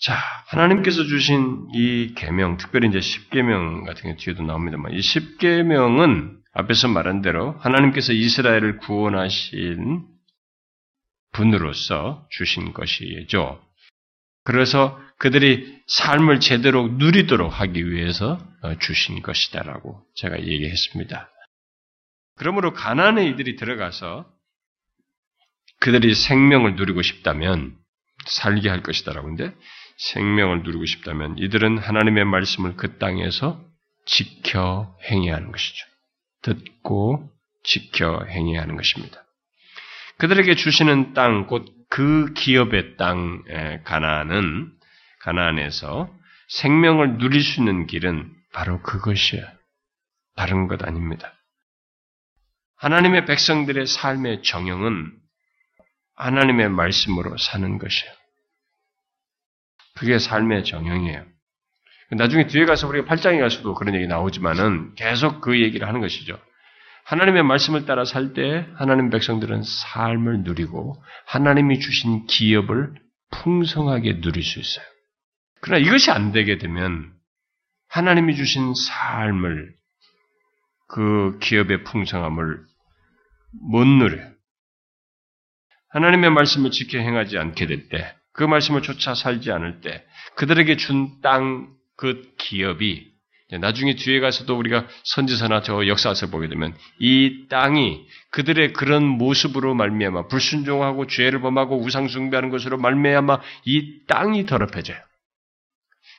[0.00, 0.16] 자,
[0.48, 7.22] 하나님께서 주신 이 계명, 특별히 이제 십계명 같은 게 뒤에도 나옵니다만 이 십계명은 앞에서 말한
[7.22, 10.04] 대로 하나님께서 이스라엘을 구원하신
[11.32, 13.60] 분으로서 주신 것이죠.
[14.44, 18.38] 그래서 그들이 삶을 제대로 누리도록 하기 위해서
[18.80, 21.30] 주신 것이다라고 제가 얘기했습니다.
[22.36, 24.26] 그러므로 가난에 이들이 들어가서
[25.84, 27.76] 그들이 생명을 누리고 싶다면
[28.26, 29.54] 살게 할 것이다라고 하는데
[29.98, 33.62] 생명을 누리고 싶다면 이들은 하나님의 말씀을 그 땅에서
[34.06, 35.86] 지켜 행해야 하는 것이죠.
[36.42, 37.30] 듣고
[37.62, 39.22] 지켜 행해야 하는 것입니다.
[40.18, 43.44] 그들에게 주시는 땅, 곧 그 기업의 땅
[43.84, 44.72] 가나안은
[45.20, 46.12] 가나안에서
[46.48, 49.42] 생명을 누릴 수 있는 길은 바로 그것이야.
[50.34, 51.32] 다른 것 아닙니다.
[52.78, 55.12] 하나님의 백성들의 삶의 정형은
[56.16, 58.12] 하나님의 말씀으로 사는 것이에요.
[59.96, 61.24] 그게 삶의 정형이에요.
[62.12, 66.38] 나중에 뒤에 가서 우리가 8장에 가서도 그런 얘기 나오지만은 계속 그 얘기를 하는 것이죠.
[67.04, 72.94] 하나님의 말씀을 따라 살 때 하나님 백성들은 삶을 누리고 하나님이 주신 기업을
[73.30, 74.84] 풍성하게 누릴 수 있어요.
[75.60, 77.12] 그러나 이것이 안 되게 되면
[77.88, 79.74] 하나님이 주신 삶을
[80.88, 82.64] 그 기업의 풍성함을
[83.70, 84.33] 못 누려요.
[85.94, 91.22] 하나님의 말씀을 지켜 행하지 않게 될 때, 그 말씀을 쫓아 살지 않을 때, 그들에게 준
[91.22, 93.12] 땅, 그 기업이,
[93.60, 100.26] 나중에 뒤에 가서도 우리가 선지서나 저 역사서 보게 되면, 이 땅이 그들의 그런 모습으로 말미암아
[100.26, 104.98] 불순종하고 죄를 범하고 우상 숭배하는 것으로 말미암아 이 땅이 더럽혀져요.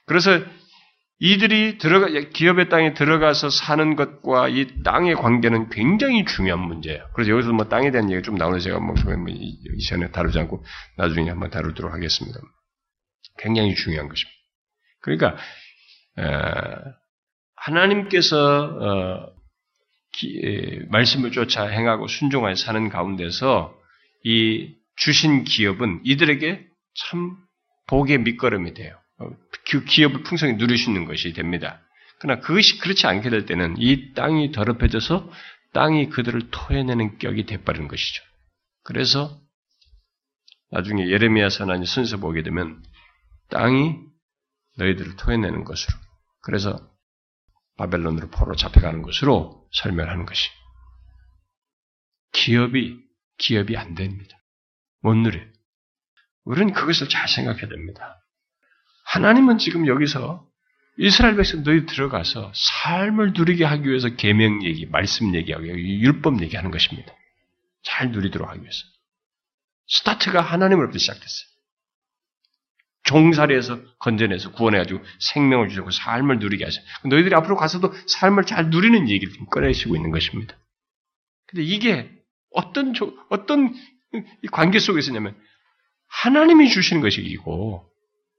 [0.05, 0.39] 그래서
[1.19, 7.07] 이들이 들어가 기업의 땅에 들어가서 사는 것과 이 땅의 관계는 굉장히 중요한 문제예요.
[7.13, 10.63] 그래서 여기서 뭐 땅에 대한 얘기가 좀 나오는 제가 뭐, 뭐 이, 시간에 다루지 않고
[10.97, 12.39] 나중에 한번 다루도록 하겠습니다.
[13.37, 14.35] 굉장히 중요한 것입니다.
[15.01, 15.37] 그러니까
[16.19, 16.23] 에,
[17.55, 19.35] 하나님께서 어,
[20.89, 23.73] 말씀을 쫓아 행하고 순종하여 사는 가운데서
[24.23, 27.37] 이 주신 기업은 이들에게 참
[27.87, 28.97] 복의 밑거름이 돼요.
[29.19, 29.29] 어,
[29.69, 30.57] 그 기업을 풍성히
[30.87, 31.81] 있는 것이 됩니다.
[32.19, 35.31] 그러나 그것이 그렇지 않게 될 때는 이 땅이 더럽혀져서
[35.73, 38.23] 땅이 그들을 토해내는 격이 돼버리는 것이죠.
[38.83, 39.41] 그래서
[40.71, 42.83] 나중에 예레미야서나 순서 보게 되면
[43.49, 43.95] 땅이
[44.77, 45.97] 너희들을 토해내는 것으로
[46.41, 46.89] 그래서
[47.77, 50.49] 바벨론으로 포로 잡혀가는 것으로 설명하는 것이
[52.31, 52.97] 기업이
[53.37, 54.37] 기업이 안 됩니다.
[55.01, 55.45] 못 누려요.
[56.43, 58.24] 우리는 그것을 잘 생각해야 됩니다.
[59.15, 60.45] 하나님은 지금 여기서
[60.97, 67.13] 이스라엘 백성 너희 들어가서 삶을 누리게 하기 위해서 계명 얘기, 말씀 얘기하고 율법 얘기하는 것입니다.
[67.83, 68.79] 잘 누리도록 하기 위해서.
[69.87, 71.47] 스타트가 하나님으로부터 시작됐어요.
[73.03, 76.81] 종살이에서 건져내서 구원해가지고 생명을 주시고 삶을 누리게 하셔.
[77.05, 80.57] 너희들이 앞으로 가서도 삶을 잘 누리는 얘기를 꺼내시고 있는 것입니다.
[81.47, 82.11] 근데 이게
[82.51, 82.93] 어떤
[83.29, 83.73] 어떤
[84.51, 85.37] 관계 속에 있었냐면
[86.07, 87.94] 하나님이 주시는 것이고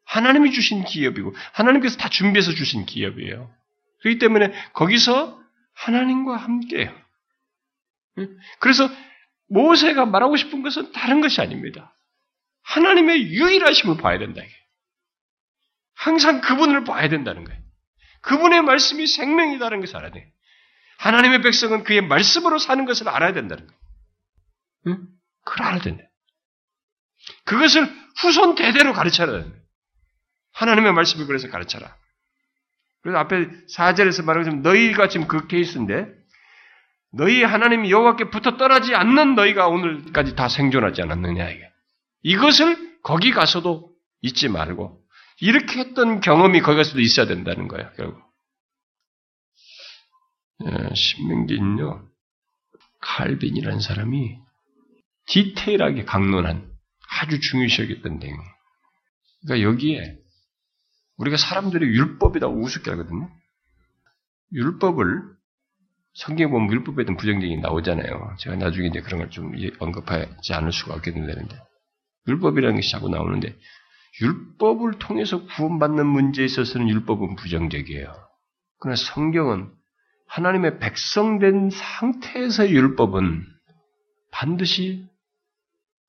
[0.07, 3.53] 하나님이 주신 기업이고 하나님께서 다 준비해서 주신 기업이에요.
[4.01, 5.41] 그렇기 때문에 거기서
[5.75, 6.95] 하나님과 함께해요.
[8.61, 8.89] 그래서
[9.49, 11.95] 모세가 말하고 싶은 것은 다른 것이 아닙니다.
[12.63, 14.43] 하나님의 유일하심을 봐야 된다.
[15.95, 17.61] 항상 그분을 봐야 된다는 거예요.
[18.23, 20.27] 그분의 말씀이 생명이다는 것을 알아야 돼요.
[20.99, 23.81] 하나님의 백성은 그의 말씀으로 사는 것을 알아야 된다는 거예요.
[24.89, 25.07] 응?
[25.45, 26.05] 그걸 알아야 된다.
[27.45, 29.66] 그것을 후손 대대로 가르쳐야 된다.
[30.57, 31.95] 하나님의 말씀을 그래서 가르쳐라.
[33.03, 36.09] 그래서 앞에 4절에서 말하자면 너희가 지금 그 케이스인데
[37.13, 41.63] 너희 하나님 여호와께 붙어 떠나지 않는 너희가 오늘까지 다 생존하지 않았느냐 이게.
[42.23, 43.93] 이것을 거기 가서도
[44.23, 45.01] 잊지 말고
[45.41, 47.91] 이렇게 했던 경험이 거기 가서도 있어야 된다는 거예요.
[47.97, 48.23] 결국
[50.65, 52.09] 예, 신명기는요
[53.01, 54.39] 칼빈이라는 사람이
[55.27, 56.71] 디테일하게 강론한
[57.21, 58.37] 아주 중요시 여겼던 내용.
[59.43, 60.26] 그러니까 여기에
[61.19, 63.31] 우리가 사람들이 율법이라고 우습게 하거든요.
[64.53, 65.23] 율법을
[66.15, 68.37] 성경에 보면 율법에 대한 부정적인 나오잖아요.
[68.39, 71.47] 제가 나중에 이제 그런 걸 좀 언급하지 않을 수가 없겠는데
[72.29, 73.57] 율법이라는 것이 자꾸 나오는데
[74.23, 78.13] 율법을 통해서 구원받는 문제에 있어서는 율법은 부정적이에요.
[78.79, 79.71] 그러나 성경은
[80.29, 83.45] 하나님의 백성된 상태에서의 율법은
[84.33, 85.07] 반드시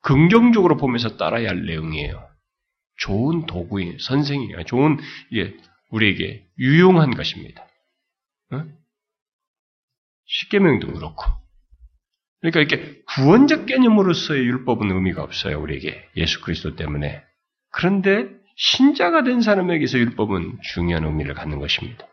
[0.02, 2.28] 긍정적으로 보면서 따라야 할 내용이에요.
[2.98, 4.00] 좋은 도구예요.
[4.00, 4.64] 선생이에요.
[4.64, 4.98] 좋은,
[5.36, 5.54] 예,
[5.90, 7.66] 우리에게 유용한 것입니다.
[8.52, 8.64] 어?
[10.26, 11.24] 십계명도 그렇고.
[12.42, 15.60] 그러니까 이렇게 구원적 개념으로서의 율법은 의미가 없어요.
[15.62, 17.24] 우리에게 예수 그리스도 때문에.
[17.72, 22.06] 그런데 신자가 된 사람에게서 율법은 중요한 의미를 갖는 것입니다.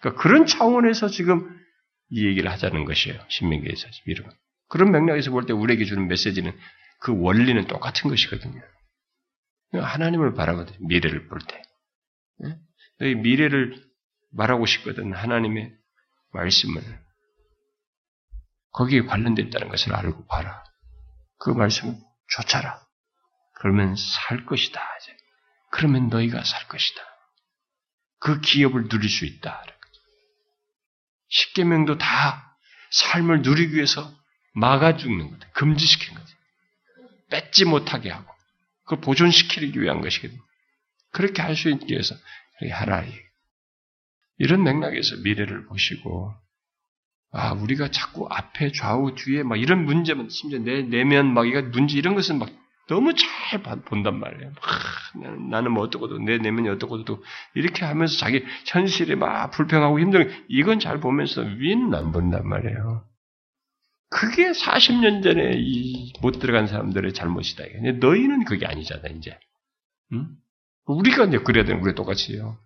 [0.00, 1.58] 그러니까 그런 차원에서 지금
[2.10, 3.18] 이 얘기를 하자는 것이에요.
[3.28, 4.30] 신명기에서 이런
[4.68, 6.52] 그런 맥락에서 볼 때 우리에게 주는 메시지는
[7.00, 8.60] 그 원리는 똑같은 것이거든요.
[9.72, 11.62] 하나님을 바라거든 미래를 볼 때.
[12.98, 13.82] 너희 미래를
[14.30, 15.72] 말하고 싶거든 하나님의
[16.32, 16.82] 말씀을
[18.72, 20.64] 거기에 관련돼 있다는 것을 알고 봐라.
[21.38, 21.96] 그 말씀을
[22.28, 22.80] 쫓아라.
[23.54, 24.80] 그러면 살 것이다.
[25.70, 27.02] 그러면 너희가 살 것이다.
[28.18, 29.64] 그 기업을 누릴 수 있다.
[31.28, 32.56] 십계명도 다
[32.90, 34.12] 삶을 누리기 위해서
[34.54, 35.48] 막아 죽는 거다.
[35.52, 36.34] 금지시키는 거지.
[37.30, 38.31] 뺏지 못하게 하고
[38.92, 40.36] 그걸 보존시키기 위한 것이거든.
[41.12, 42.14] 그렇게 할 수 있기 위해서
[42.70, 43.04] 하라.
[44.38, 46.32] 이런 맥락에서 미래를 보시고
[47.32, 51.96] 아 우리가 자꾸 앞에 좌우 뒤에 막 이런 문제만 심지어 내 내면 막 이거 문제
[51.96, 52.50] 이런 것은 막
[52.88, 54.52] 너무 잘 본단 말이에요.
[54.52, 57.24] 막 나는 뭐 어떻고도 내 내면이 어떻고도
[57.54, 63.04] 이렇게 하면서 자기 현실에 막 불평하고 힘든 이건 잘 보면서 위는 안 본단 말이에요.
[64.12, 65.56] 그게 40년 전에
[66.20, 67.64] 못 들어간 사람들의 잘못이다.
[68.00, 69.38] 너희는 그게 아니잖아, 이제.
[70.12, 70.28] 응?
[70.86, 72.58] 우리가 이제 그래야 되는 우리 똑같이요.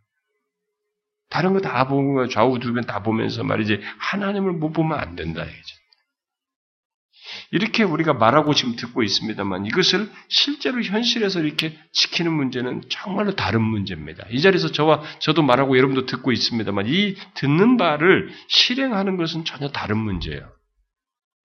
[1.29, 5.77] 다른 거 다 보고 좌우 두변 다 보면서 말이지 하나님을 못 보면 안 된다 이거죠.
[7.51, 14.25] 이렇게 우리가 말하고 지금 듣고 있습니다만 이것을 실제로 현실에서 이렇게 지키는 문제는 정말로 다른 문제입니다.
[14.31, 19.99] 이 자리에서 저와 저도 말하고 여러분도 듣고 있습니다만 이 듣는 바를 실행하는 것은 전혀 다른
[19.99, 20.56] 문제예요.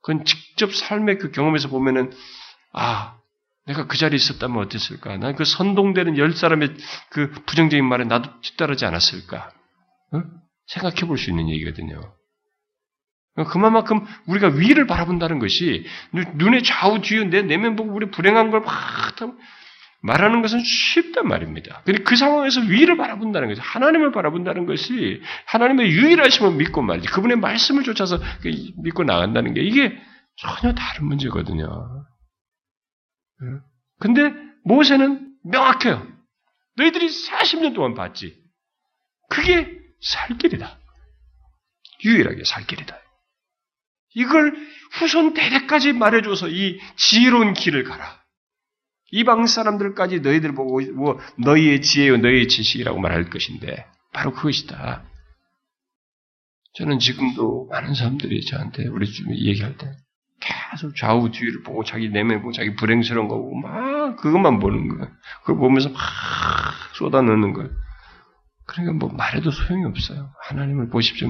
[0.01, 2.11] 그건 직접 삶의 그 경험에서 보면은,
[2.73, 3.17] 아,
[3.67, 5.17] 내가 그 자리에 있었다면 어땠을까?
[5.17, 6.75] 난 그 선동되는 열 사람의
[7.09, 9.51] 그 부정적인 말에 나도 뒤따르지 않았을까?
[10.13, 10.23] 어?
[10.67, 12.13] 생각해 볼 수 있는 얘기거든요.
[13.49, 18.67] 그만큼 우리가 위를 바라본다는 것이 눈에 좌우 뒤에 내 내면 보고 우리 불행한 걸막
[20.01, 21.81] 말하는 것은 쉽단 말입니다.
[21.85, 27.83] 근데 그 상황에서 위를 바라본다는 것이 하나님을 바라본다는 것이 하나님의 유일하심을 믿고 말이지 그분의 말씀을
[27.83, 29.95] 쫓아서 그 믿고 나간다는 게 이게
[30.37, 32.05] 전혀 다른 문제거든요.
[33.99, 34.33] 근데
[34.63, 36.07] 모세는 명확해요.
[36.77, 38.35] 너희들이 40년 동안 봤지.
[39.29, 40.79] 그게 살 길이다.
[42.03, 42.97] 유일하게 살 길이다.
[44.15, 44.55] 이걸
[44.93, 48.20] 후손 대대까지 말해줘서 이 지혜로운 길을 가라.
[49.11, 55.03] 이방 사람들까지 너희들 보고 뭐 너희의 지혜요 너희의 지식이라고 말할 것인데 바로 그것이다.
[56.73, 59.91] 저는 지금도 많은 사람들이 저한테 우리 집 얘기할 때
[60.39, 65.11] 계속 좌우 뒤를 보고 자기 내면 보고 자기 불행스러운 거 보고 막 그것만 보는 거야.
[65.41, 65.99] 그걸 보면서 막
[66.95, 67.67] 쏟아넣는 거야.
[68.65, 70.31] 그러니까 뭐 말해도 소용이 없어요.
[70.47, 71.27] 하나님을 보십시오.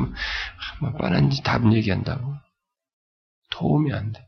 [0.79, 2.35] 뭐 뻔한 답 얘기한다고
[3.49, 4.27] 도움이 안 돼.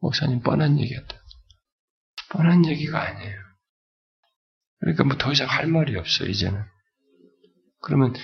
[0.00, 1.14] 목사님 뻔한 얘기한다.
[2.30, 3.38] 뻔한 얘기가 아니에요.
[4.80, 6.62] 그러니까 뭐 더 이상 할 말이 없어요, 이제는.
[7.82, 8.14] 그러면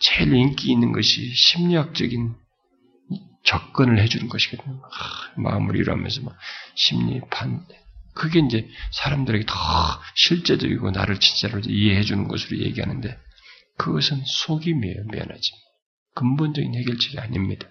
[0.00, 2.34] 제일 인기 있는 것이 심리학적인
[3.44, 4.82] 접근을 해주는 것이거든요.
[4.82, 6.36] 아, 마음을 이루면서 막
[6.74, 7.64] 심리 판
[8.14, 9.54] 그게 이제 사람들에게 더
[10.14, 13.18] 실제적이고 나를 진짜로 이해해 주는 것으로 얘기하는데
[13.78, 15.52] 그것은 속임이에요, 미안하지.
[16.16, 17.68] 근본적인 해결책이 아닙니다.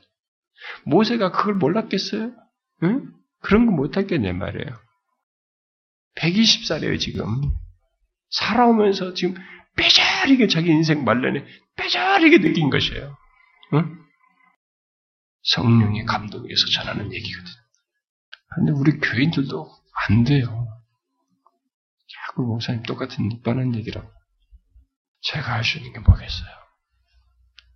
[0.85, 2.31] 모세가 그걸 몰랐겠어요?
[2.83, 3.11] 응?
[3.41, 4.79] 그런 거 못했겠네 말이에요.
[6.19, 7.41] 120살이에요, 지금.
[8.29, 9.35] 살아오면서 지금
[9.75, 11.45] 빼자리게 자기 인생 말년에
[11.75, 13.17] 빼자리게 느낀 것이에요.
[13.73, 13.97] 응?
[15.43, 17.51] 성령의 감동에서 전하는 얘기거든.
[18.55, 19.71] 근데 우리 교인들도
[20.09, 20.67] 안 돼요.
[22.27, 24.09] 자꾸 목사님 똑같은 뻔한 얘기라고.
[25.21, 26.49] 제가 할 수 있는 게 뭐겠어요?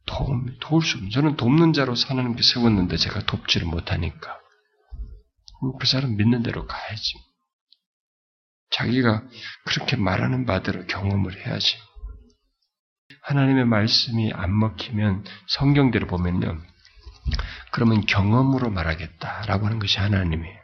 [0.06, 1.12] 도움, 도울 수 없는.
[1.12, 4.40] 저는 돕는 자로 사는 게 세웠는데 제가 돕지를 못하니까.
[5.80, 7.14] 그 사람 믿는 대로 가야지.
[8.74, 9.24] 자기가
[9.66, 11.78] 그렇게 말하는 바대로 경험을 해야지.
[13.22, 16.62] 하나님의 말씀이 안 먹히면 성경대로 보면요.
[17.72, 20.60] 그러면 경험으로 말하겠다라고 하는 것이 하나님이에요.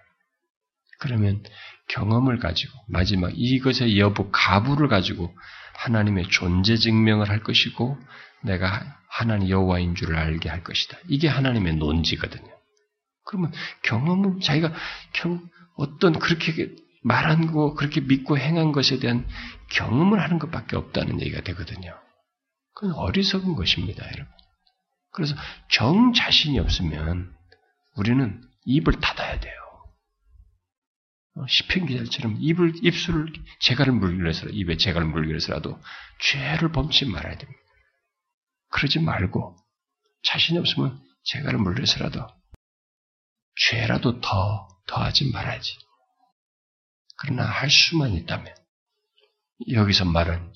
[1.00, 1.44] 그러면
[1.88, 5.34] 경험을 가지고 마지막 이것의 여부 가부를 가지고
[5.76, 7.98] 하나님의 존재 증명을 할 것이고
[8.44, 10.98] 내가 하나님 여호와인 줄을 알게 할 것이다.
[11.08, 12.50] 이게 하나님의 논지거든요.
[13.26, 13.52] 그러면
[13.84, 14.74] 경험은 자기가
[15.78, 16.76] 어떤 그렇게
[17.52, 19.28] 거 그렇게 믿고 행한 것에 대한
[19.72, 21.98] 경험을 하는 것밖에 없다는 얘기가 되거든요.
[22.74, 24.28] 그건 어리석은 것입니다, 여러분.
[25.12, 25.36] 그래서
[25.70, 27.34] 정 자신이 없으면
[27.96, 29.54] 우리는 입을 닫아야 돼요.
[31.36, 35.80] 어, 시편 기자처럼 입을 입술을 재갈을 물기 위해서 입에 재갈을 물기 위해서라도
[36.22, 37.60] 죄를 범치 말아야 됩니다.
[38.72, 39.58] 그러지 말고
[40.24, 42.28] 자신이 없으면 재갈을 물기 위해서라도
[43.56, 45.78] 죄라도 더 더하지 말아야지.
[47.20, 48.54] 그러나 할 수만 있다면
[49.72, 50.54] 여기서 말은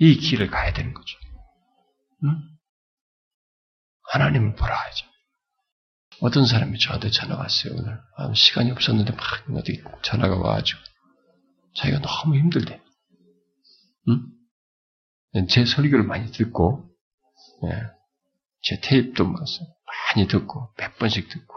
[0.00, 1.18] 이 길을 가야 되는 거죠.
[2.24, 2.42] 응?
[4.10, 5.06] 하나님을 보라 하죠.
[6.20, 8.00] 어떤 사람이 저한테 전화 왔어요, 오늘.
[8.16, 9.22] 아, 시간이 없었는데 막
[9.54, 10.80] 어디 전화가 와가지고.
[11.76, 12.80] 자기가 너무 힘들대.
[14.08, 15.46] 응?
[15.48, 16.90] 제 설교를 많이 듣고,
[17.64, 17.82] 예.
[18.62, 21.54] 제 테이프도 많이 듣고, 몇 번씩 듣고,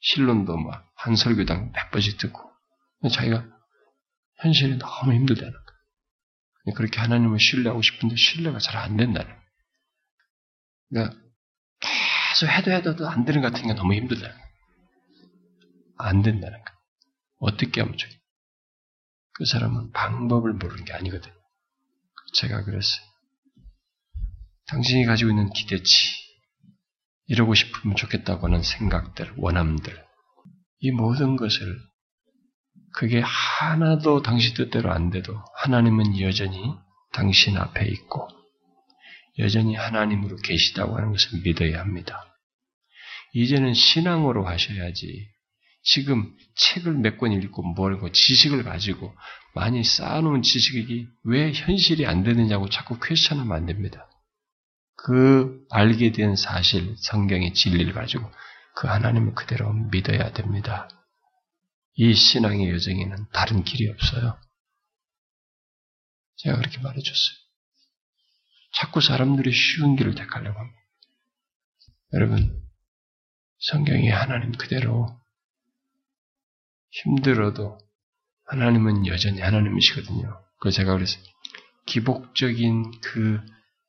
[0.00, 2.40] 실론도 막 한 설교당 몇 번씩 듣고,
[3.10, 3.46] 자기가
[4.42, 6.74] 현실이 너무 힘들다는 거예요.
[6.76, 9.40] 그렇게 하나님을 신뢰하고 싶은데 신뢰가 잘 안 된다는 거예요.
[10.90, 11.16] 그러니까
[11.80, 14.28] 계속 해도 해도 안 되는 것 같은 게 너무 힘들다.
[15.98, 16.72] 안 된다는 거.
[17.38, 18.18] 어떻게 하면 좋게?
[19.34, 21.30] 그 사람은 방법을 모르는 게 아니거든.
[22.34, 23.00] 제가 그랬어요.
[24.66, 25.92] 당신이 가지고 있는 기대치,
[27.26, 30.04] 이러고 싶으면 좋겠다고 하는 생각들, 원함들,
[30.80, 31.76] 이 모든 것을
[32.92, 36.74] 그게 하나도 당신 뜻대로 안 돼도 하나님은 여전히
[37.12, 38.28] 당신 앞에 있고
[39.38, 42.24] 여전히 하나님으로 계시다고 하는 것을 믿어야 합니다.
[43.32, 45.28] 이제는 신앙으로 하셔야지.
[45.82, 49.14] 지금 책을 몇 권 읽고 뭐고 지식을 가지고
[49.54, 54.06] 많이 쌓아놓은 지식이 왜 현실이 안 되느냐고 자꾸 퀘스천하면 안 됩니다.
[54.96, 58.30] 그 알게 된 사실, 성경의 진리를 가지고
[58.76, 60.88] 그 하나님을 그대로 믿어야 됩니다.
[61.94, 64.38] 이 신앙의 여정에는 다른 길이 없어요.
[66.36, 67.36] 제가 그렇게 말해줬어요.
[68.74, 70.78] 자꾸 사람들이 쉬운 길을 택하려고 합니다.
[72.14, 72.62] 여러분,
[73.58, 75.20] 성경이 하나님 그대로
[76.90, 77.78] 힘들어도
[78.46, 80.42] 하나님은 여전히 하나님이시거든요.
[80.60, 81.18] 그 제가 그래서
[81.86, 83.40] 기복적인 그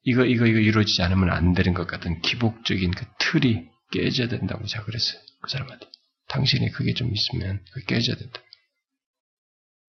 [0.03, 4.85] 이거 이거 이거 이루어지지 않으면 안 되는 것 같은 기복적인 그 틀이 깨져야 된다고 제가
[4.85, 5.21] 그랬어요.
[5.41, 5.87] 그 사람한테.
[6.31, 8.39] 당신이 그게 좀 있으면 그 깨져야 된다.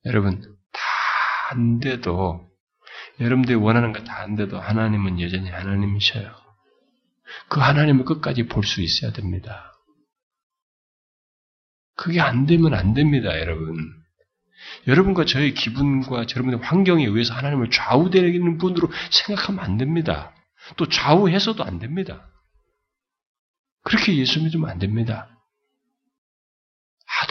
[0.07, 0.41] 여러분
[0.73, 0.83] 다
[1.53, 2.51] 안 돼도
[3.21, 6.35] 여러분들이 원하는 거 다 안 돼도 하나님은 여전히 하나님이셔요.
[7.49, 9.73] 그 하나님을 끝까지 볼 수 있어야 됩니다.
[11.95, 13.77] 그게 안 되면 안 됩니다, 여러분.
[14.87, 20.35] 여러분과 저의 기분과 여러분의 환경에 의해서 하나님을 좌우되는 분으로 생각하면 안 됩니다.
[20.77, 22.29] 또 좌우해서도 안 됩니다.
[23.83, 25.29] 그렇게 예수 믿으면 안 됩니다.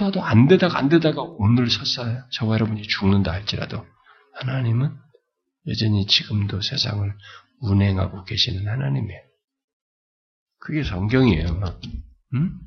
[0.05, 2.23] 하도 안 되다가 안 되다가 오늘 섰어요.
[2.31, 3.85] 저와 여러분이 죽는다 할지라도
[4.35, 4.95] 하나님은
[5.67, 7.13] 여전히 지금도 세상을
[7.61, 9.21] 운행하고 계시는 하나님이에요.
[10.59, 11.61] 그게 성경이에요.
[12.35, 12.59] 응?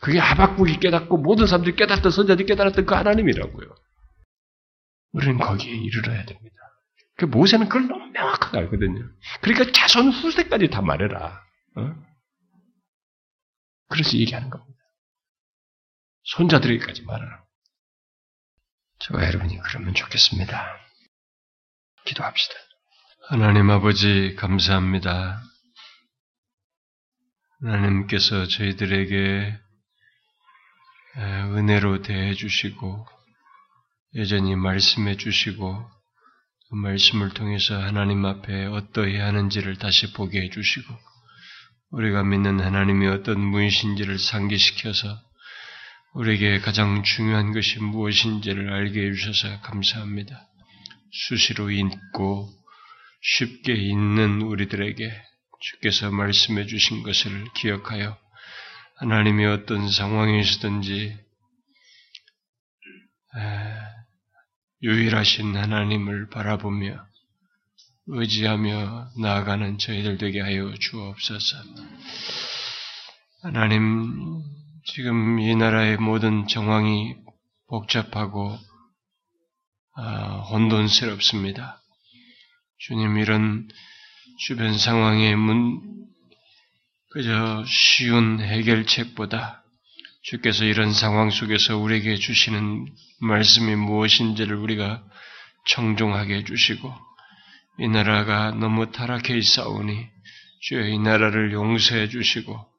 [0.00, 3.74] 그게 하박국이 깨닫고 모든 사람들이 깨닫던 선자들이 깨달았던 그 하나님이라고요.
[5.12, 6.56] 우리는 거기에 이르러야 됩니다.
[7.16, 9.08] 그 모세는 그걸 너무 명확하게 알거든요.
[9.42, 11.40] 그러니까 자손 후세까지 다 말해라.
[11.76, 11.94] 어?
[13.88, 14.81] 그래서 얘기하는 겁니다.
[16.24, 17.42] 손자들에게까지 말하라.
[19.00, 20.78] 저와 여러분이 그러면 좋겠습니다.
[22.04, 22.54] 기도합시다.
[23.28, 25.42] 하나님 아버지 감사합니다.
[27.60, 29.58] 하나님께서 저희들에게
[31.16, 33.06] 은혜로 대해 주시고
[34.16, 35.90] 여전히 말씀해 주시고
[36.68, 40.94] 그 말씀을 통해서 하나님 앞에 어떠해야 하는지를 다시 보게 해 주시고
[41.90, 45.20] 우리가 믿는 하나님이 어떤 분이신지를 상기시켜서
[46.14, 50.46] 우리에게 가장 중요한 것이 무엇인지를 알게 해주셔서 감사합니다.
[51.10, 52.50] 수시로 읽고
[53.22, 55.10] 쉽게 읽는 우리들에게
[55.60, 58.18] 주께서 말씀해 주신 것을 기억하여
[58.96, 61.16] 하나님이 어떤 상황에서든지
[64.82, 67.06] 유일하신 하나님을 바라보며
[68.06, 71.56] 의지하며 나아가는 저희들 되게 하여 주옵소서.
[73.42, 74.42] 하나님,
[74.84, 77.14] 지금 이 나라의 모든 정황이
[77.68, 78.58] 복잡하고
[79.94, 81.80] 아, 혼돈스럽습니다.
[82.78, 83.68] 주님 이런
[84.40, 85.80] 주변 상황의 문
[87.10, 89.62] 그저 쉬운 해결책보다
[90.22, 92.86] 주께서 이런 상황 속에서 우리에게 주시는
[93.20, 95.04] 말씀이 무엇인지를 우리가
[95.68, 96.92] 청종하게 해주시고
[97.78, 100.08] 이 나라가 너무 타락해 있사오니
[100.62, 102.71] 주여 이 나라를 용서해 주시고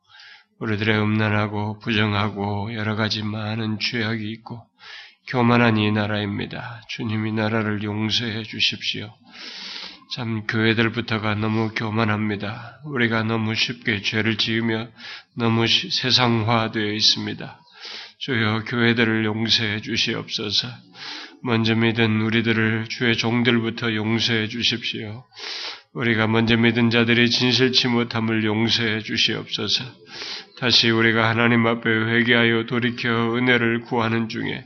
[0.60, 4.66] 우리들의 음란하고 부정하고 여러 가지 많은 죄악이 있고
[5.28, 6.82] 교만한 이 나라입니다.
[6.90, 9.14] 주님 이 나라를 용서해 주십시오.
[10.16, 12.82] 참 교회들부터가 너무 교만합니다.
[12.86, 14.90] 우리가 너무 쉽게 죄를 지으며
[15.36, 17.60] 너무 세상화되어 있습니다.
[18.20, 20.68] 주여 교회들을 용서해 주시옵소서.
[21.42, 25.26] 먼저 믿은 우리들을 주의 종들부터 용서해 주십시오.
[25.94, 29.84] 우리가 먼저 믿은 자들이 진실치 못함을 용서해 주시옵소서.
[30.58, 34.64] 다시 우리가 하나님 앞에 회개하여 돌이켜 은혜를 구하는 중에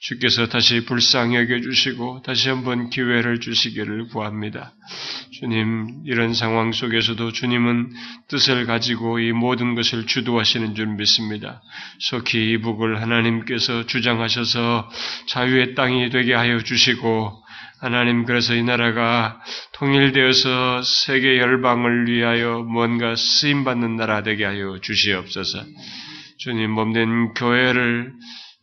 [0.00, 4.72] 주께서 다시 불쌍히 여겨주시고 다시 한번 기회를 주시기를 구합니다.
[5.32, 7.90] 주님, 이런 상황 속에서도 주님은
[8.28, 11.62] 뜻을 가지고 이 모든 것을 주도하시는 줄 믿습니다.
[11.98, 14.88] 속히 이북을 하나님께서 주장하셔서
[15.26, 17.42] 자유의 땅이 되게 하여 주시고
[17.80, 19.40] 하나님 그래서 이 나라가
[19.72, 25.64] 통일되어서 세계 열방을 위하여 뭔가 쓰임 받는 나라 되게 하여 주시옵소서.
[26.38, 28.12] 주님 몸된 교회를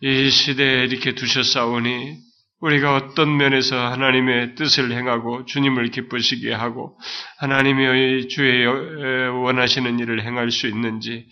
[0.02, 2.28] 이 시대에 이렇게 두셨사오니
[2.60, 6.98] 우리가 어떤 면에서 하나님의 뜻을 행하고 주님을 기쁘시게 하고
[7.38, 11.26] 하나님의 주의 원하시는 일을 행할 수 있는지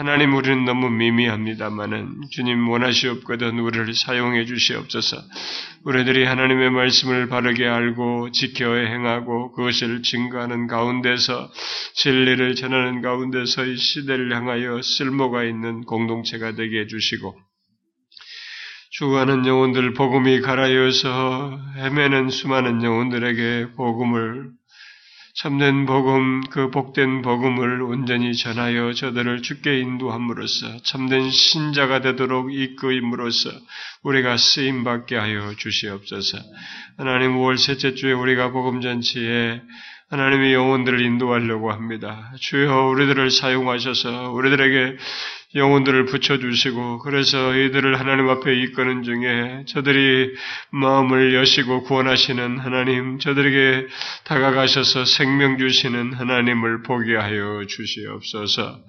[0.00, 5.18] 하나님 우리는 너무 미미합니다만은 주님 원하시옵거든 우리를 사용해 주시옵소서.
[5.84, 11.52] 우리들이 하나님의 말씀을 바르게 알고 지켜 행하고 그것을 증거하는 가운데서
[11.96, 17.36] 진리를 전하는 가운데서 이 시대를 향하여 쓸모가 있는 공동체가 되게 해 주시고
[18.92, 24.59] 죽어가는 영혼들 복음이 가라여서 헤매는 수많은 영혼들에게 복음을
[25.42, 33.48] 참된 복음, 그 복된 복음을 온전히 전하여 저들을 죽게 인도함으로써 참된 신자가 되도록 이끄임으로써
[34.02, 36.36] 우리가 쓰임 받게 하여 주시옵소서.
[36.98, 39.62] 하나님 5월 셋째 주에 우리가 복음 잔치에
[40.10, 42.32] 하나님의 영혼들을 인도하려고 합니다.
[42.38, 44.98] 주여 우리들을 사용하셔서 우리들에게
[45.54, 50.32] 영혼들을 붙여주시고 그래서 이들을 하나님 앞에 이끄는 중에 저들이
[50.70, 53.88] 마음을 여시고 구원하시는 하나님 저들에게
[54.24, 58.80] 다가가셔서 생명 주시는 하나님을 보게 하여 주시옵소서.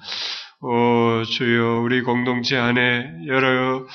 [0.61, 3.87] 오 주여 우리 공동체 안에 여러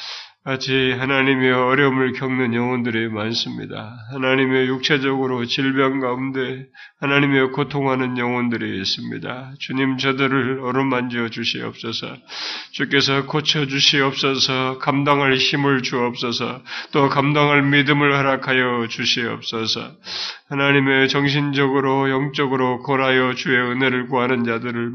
[0.46, 3.96] 같이 하나님의 어려움을 겪는 영혼들이 많습니다.
[4.12, 6.66] 하나님의 육체적으로 질병 가운데
[7.00, 9.54] 하나님의 고통하는 영혼들이 있습니다.
[9.58, 12.16] 주님 저들을 어루만져 주시옵소서.
[12.70, 14.78] 주께서 고쳐 주시옵소서.
[14.78, 16.62] 감당할 힘을 주옵소서.
[16.92, 19.96] 또 감당할 믿음을 허락하여 주시옵소서.
[20.48, 24.92] 하나님의 정신적으로 영적으로 고라여 주의 은혜를 구하는 자들을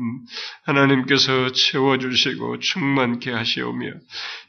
[0.63, 3.91] 하나님께서 채워 주시고 충만케 하시오며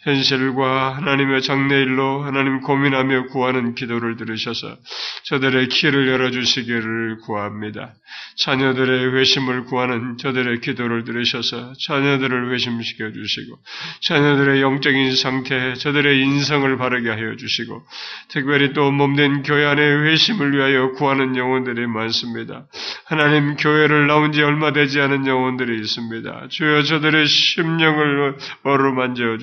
[0.02, 4.76] 현실과 하나님의 장래일로 하나님 고민하며 구하는 기도를 들으셔서
[5.24, 7.94] 저들의 키를 열어주시기를 구합니다.
[8.38, 13.58] 자녀들의 회심을 구하는 저들의 기도를 들으셔서 자녀들을 회심시켜 주시고
[14.02, 17.82] 자녀들의 영적인 상태, 저들의 인성을 바르게 하여 주시고
[18.28, 22.66] 특별히 또 몸된 교회 안의 회심을 위하여 구하는 영혼들이 많습니다.
[23.04, 26.48] 하나님 교회를 나온 지 얼마 되지 않은 영혼들이 있습니다.
[26.48, 29.38] 주여 저들의 심령을 어루만져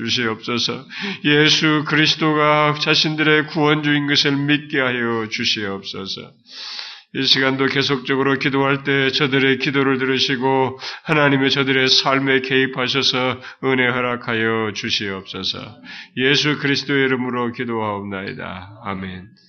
[0.49, 0.85] 주시옵소서.
[1.25, 6.31] 예수 그리스도가 자신들의 구원주인 것을 믿게 하여 주시옵소서.
[7.15, 15.59] 이 시간도 계속적으로 기도할 때 저들의 기도를 들으시고 하나님의 저들의 삶에 개입하셔서 은혜 허락하여 주시옵소서.
[16.17, 18.81] 예수 그리스도의 이름으로 기도하옵나이다.
[18.83, 19.39] 아멘.